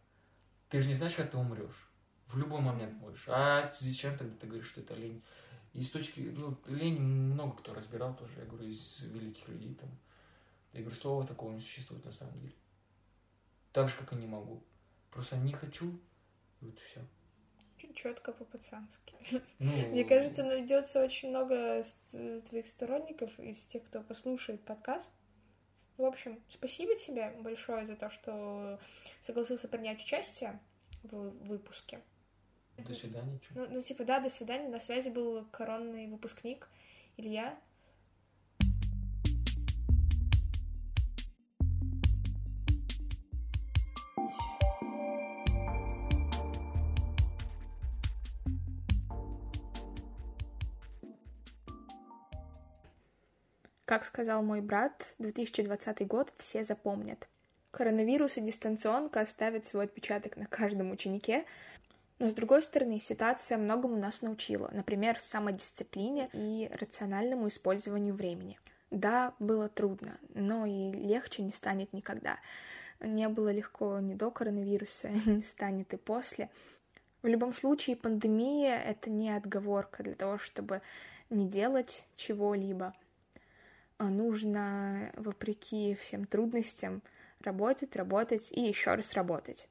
Ты 0.70 0.82
же 0.82 0.88
не 0.88 0.94
знаешь, 0.94 1.16
как 1.16 1.32
ты 1.32 1.38
умрешь. 1.38 1.89
В 2.30 2.38
любой 2.38 2.62
момент 2.62 2.94
можешь. 3.02 3.26
А 3.28 3.72
зачем 3.80 4.18
тогда 4.18 4.36
ты 4.38 4.48
говоришь, 4.48 4.70
что 4.70 4.82
это 4.82 4.94
лень? 4.94 5.22
И 5.74 5.84
с 5.84 5.90
точки, 5.90 6.34
ну, 6.36 6.58
лень 6.68 7.00
много 7.00 7.58
кто 7.58 7.74
разбирал 7.74 8.16
тоже, 8.16 8.40
я 8.40 8.46
говорю, 8.46 8.70
из 8.70 9.00
великих 9.02 9.48
людей 9.48 9.76
там. 9.76 9.90
Я 10.74 10.82
говорю, 10.82 10.96
слова 10.96 11.26
такого 11.26 11.52
не 11.52 11.60
существует 11.60 12.06
на 12.06 12.12
самом 12.12 12.40
деле. 12.40 12.54
Так 13.72 13.90
же, 13.90 13.98
как 13.98 14.14
и 14.14 14.16
не 14.16 14.28
могу. 14.28 14.64
Просто 15.12 15.38
не 15.38 15.54
хочу, 15.54 16.00
и 16.62 16.66
вот 16.66 16.76
и 16.76 16.82
все. 16.82 17.02
Четко 17.96 18.32
по-пацански. 18.34 19.16
Ну, 19.60 19.72
Мне 19.88 20.04
кажется, 20.06 20.44
найдется 20.44 21.04
очень 21.04 21.30
много 21.30 21.84
ст- 21.84 22.46
твоих 22.50 22.68
сторонников 22.68 23.40
из 23.40 23.64
тех, 23.66 23.84
кто 23.86 24.02
послушает 24.02 24.64
подкаст. 24.64 25.12
В 25.98 26.04
общем, 26.04 26.40
спасибо 26.50 26.96
тебе 26.96 27.32
большое 27.42 27.88
за 27.88 27.96
то, 27.96 28.10
что 28.10 28.80
согласился 29.22 29.68
принять 29.68 30.02
участие 30.02 30.60
в 31.04 31.30
выпуске. 31.46 32.02
До 32.88 32.94
свидания. 32.94 33.40
чё. 33.40 33.48
Ну, 33.56 33.68
ну, 33.70 33.82
типа, 33.82 34.04
да, 34.04 34.20
до 34.20 34.30
свидания. 34.30 34.70
На 34.70 34.80
связи 34.80 35.10
был 35.10 35.46
коронный 35.52 36.08
выпускник 36.08 36.68
Илья. 37.18 37.58
Как 53.90 54.06
сказал 54.06 54.44
мой 54.44 54.62
брат, 54.62 55.16
2020 55.18 56.06
год 56.06 56.32
все 56.38 56.64
запомнят. 56.64 57.28
Коронавирус 57.72 58.38
и 58.38 58.42
дистанционка 58.42 59.22
оставят 59.22 59.66
свой 59.66 59.86
отпечаток 59.86 60.38
на 60.38 60.46
каждом 60.46 60.92
ученике, 60.92 61.44
но, 62.20 62.28
с 62.28 62.34
другой 62.34 62.62
стороны, 62.62 63.00
ситуация 63.00 63.58
многому 63.58 63.96
нас 63.96 64.22
научила, 64.22 64.70
например, 64.74 65.20
самодисциплине 65.20 66.30
и 66.34 66.70
рациональному 66.80 67.48
использованию 67.48 68.14
времени. 68.14 68.60
Да, 68.92 69.34
было 69.40 69.70
трудно, 69.70 70.20
но 70.34 70.66
и 70.66 70.92
легче 70.92 71.44
не 71.44 71.54
станет 71.54 71.94
никогда. 71.94 72.38
Не 73.00 73.30
было 73.30 73.52
легко 73.54 74.00
ни 74.00 74.16
до 74.16 74.32
коронавируса, 74.32 75.10
не 75.26 75.42
станет 75.42 75.94
и 75.94 75.98
после. 75.98 76.50
В 77.22 77.28
любом 77.28 77.54
случае, 77.54 77.96
пандемия— 77.96 78.78
это 78.86 79.10
не 79.10 79.32
отговорка 79.32 80.04
для 80.04 80.16
того, 80.16 80.38
чтобы 80.38 80.82
не 81.30 81.48
делать 81.48 82.04
чего-либо. 82.18 82.94
А 83.98 84.10
нужно, 84.10 85.12
вопреки 85.16 85.96
всем 85.96 86.26
трудностям, 86.26 87.02
работать, 87.42 87.96
работать 87.96 88.52
и 88.52 88.62
еще 88.62 88.96
раз 88.96 89.14
работать. 89.14 89.70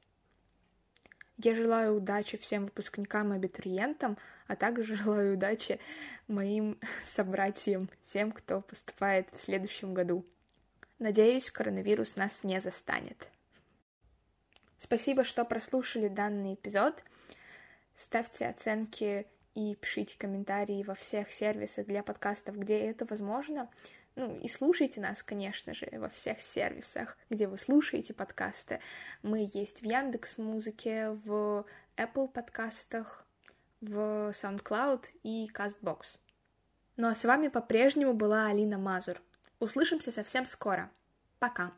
Я 1.41 1.55
желаю 1.55 1.95
удачи 1.95 2.37
всем 2.37 2.65
выпускникам 2.65 3.31
и 3.31 3.37
абитуриентам, 3.37 4.17
а 4.47 4.57
также 4.57 4.95
желаю 4.97 5.35
удачи 5.35 5.79
моим 6.27 6.77
собратьям, 7.05 7.89
тем, 8.03 8.33
кто 8.33 8.59
поступает 8.59 9.29
в 9.31 9.39
следующем 9.39 9.93
году. 9.93 10.25
Надеюсь, 10.99 11.49
коронавирус 11.49 12.17
нас 12.17 12.43
не 12.43 12.59
застанет. 12.59 13.29
Спасибо, 14.77 15.23
что 15.23 15.45
прослушали 15.45 16.09
данный 16.09 16.55
эпизод. 16.55 17.01
Ставьте 17.93 18.47
оценки 18.47 19.25
и 19.55 19.75
пишите 19.75 20.17
комментарии 20.17 20.83
во 20.83 20.93
всех 20.93 21.31
сервисах 21.31 21.85
для 21.85 22.03
подкастов, 22.03 22.57
где 22.57 22.79
это 22.79 23.05
возможно. 23.05 23.69
Ну 24.19 24.37
и 24.37 24.49
слушайте 24.49 24.99
нас, 24.99 25.23
конечно 25.23 25.73
же, 25.73 25.87
во 25.93 26.09
всех 26.09 26.41
сервисах, 26.41 27.17
где 27.29 27.47
вы 27.47 27.57
слушаете 27.57 28.13
подкасты. 28.13 28.81
Мы 29.23 29.49
есть 29.53 29.81
в 29.81 29.85
Яндекс 29.85 30.37
Музыке, 30.37 31.11
в 31.23 31.65
Apple 31.95 32.27
подкастах, 32.27 33.25
в 33.79 34.31
SoundCloud 34.31 35.05
и 35.23 35.49
CastBox. 35.53 36.17
Ну 36.97 37.07
а 37.07 37.15
с 37.15 37.23
вами 37.23 37.47
по-прежнему 37.47 38.13
была 38.13 38.47
Алина 38.47 38.77
Мазур. 38.77 39.21
Услышимся 39.61 40.11
совсем 40.11 40.45
скоро. 40.47 40.91
Пока. 41.39 41.71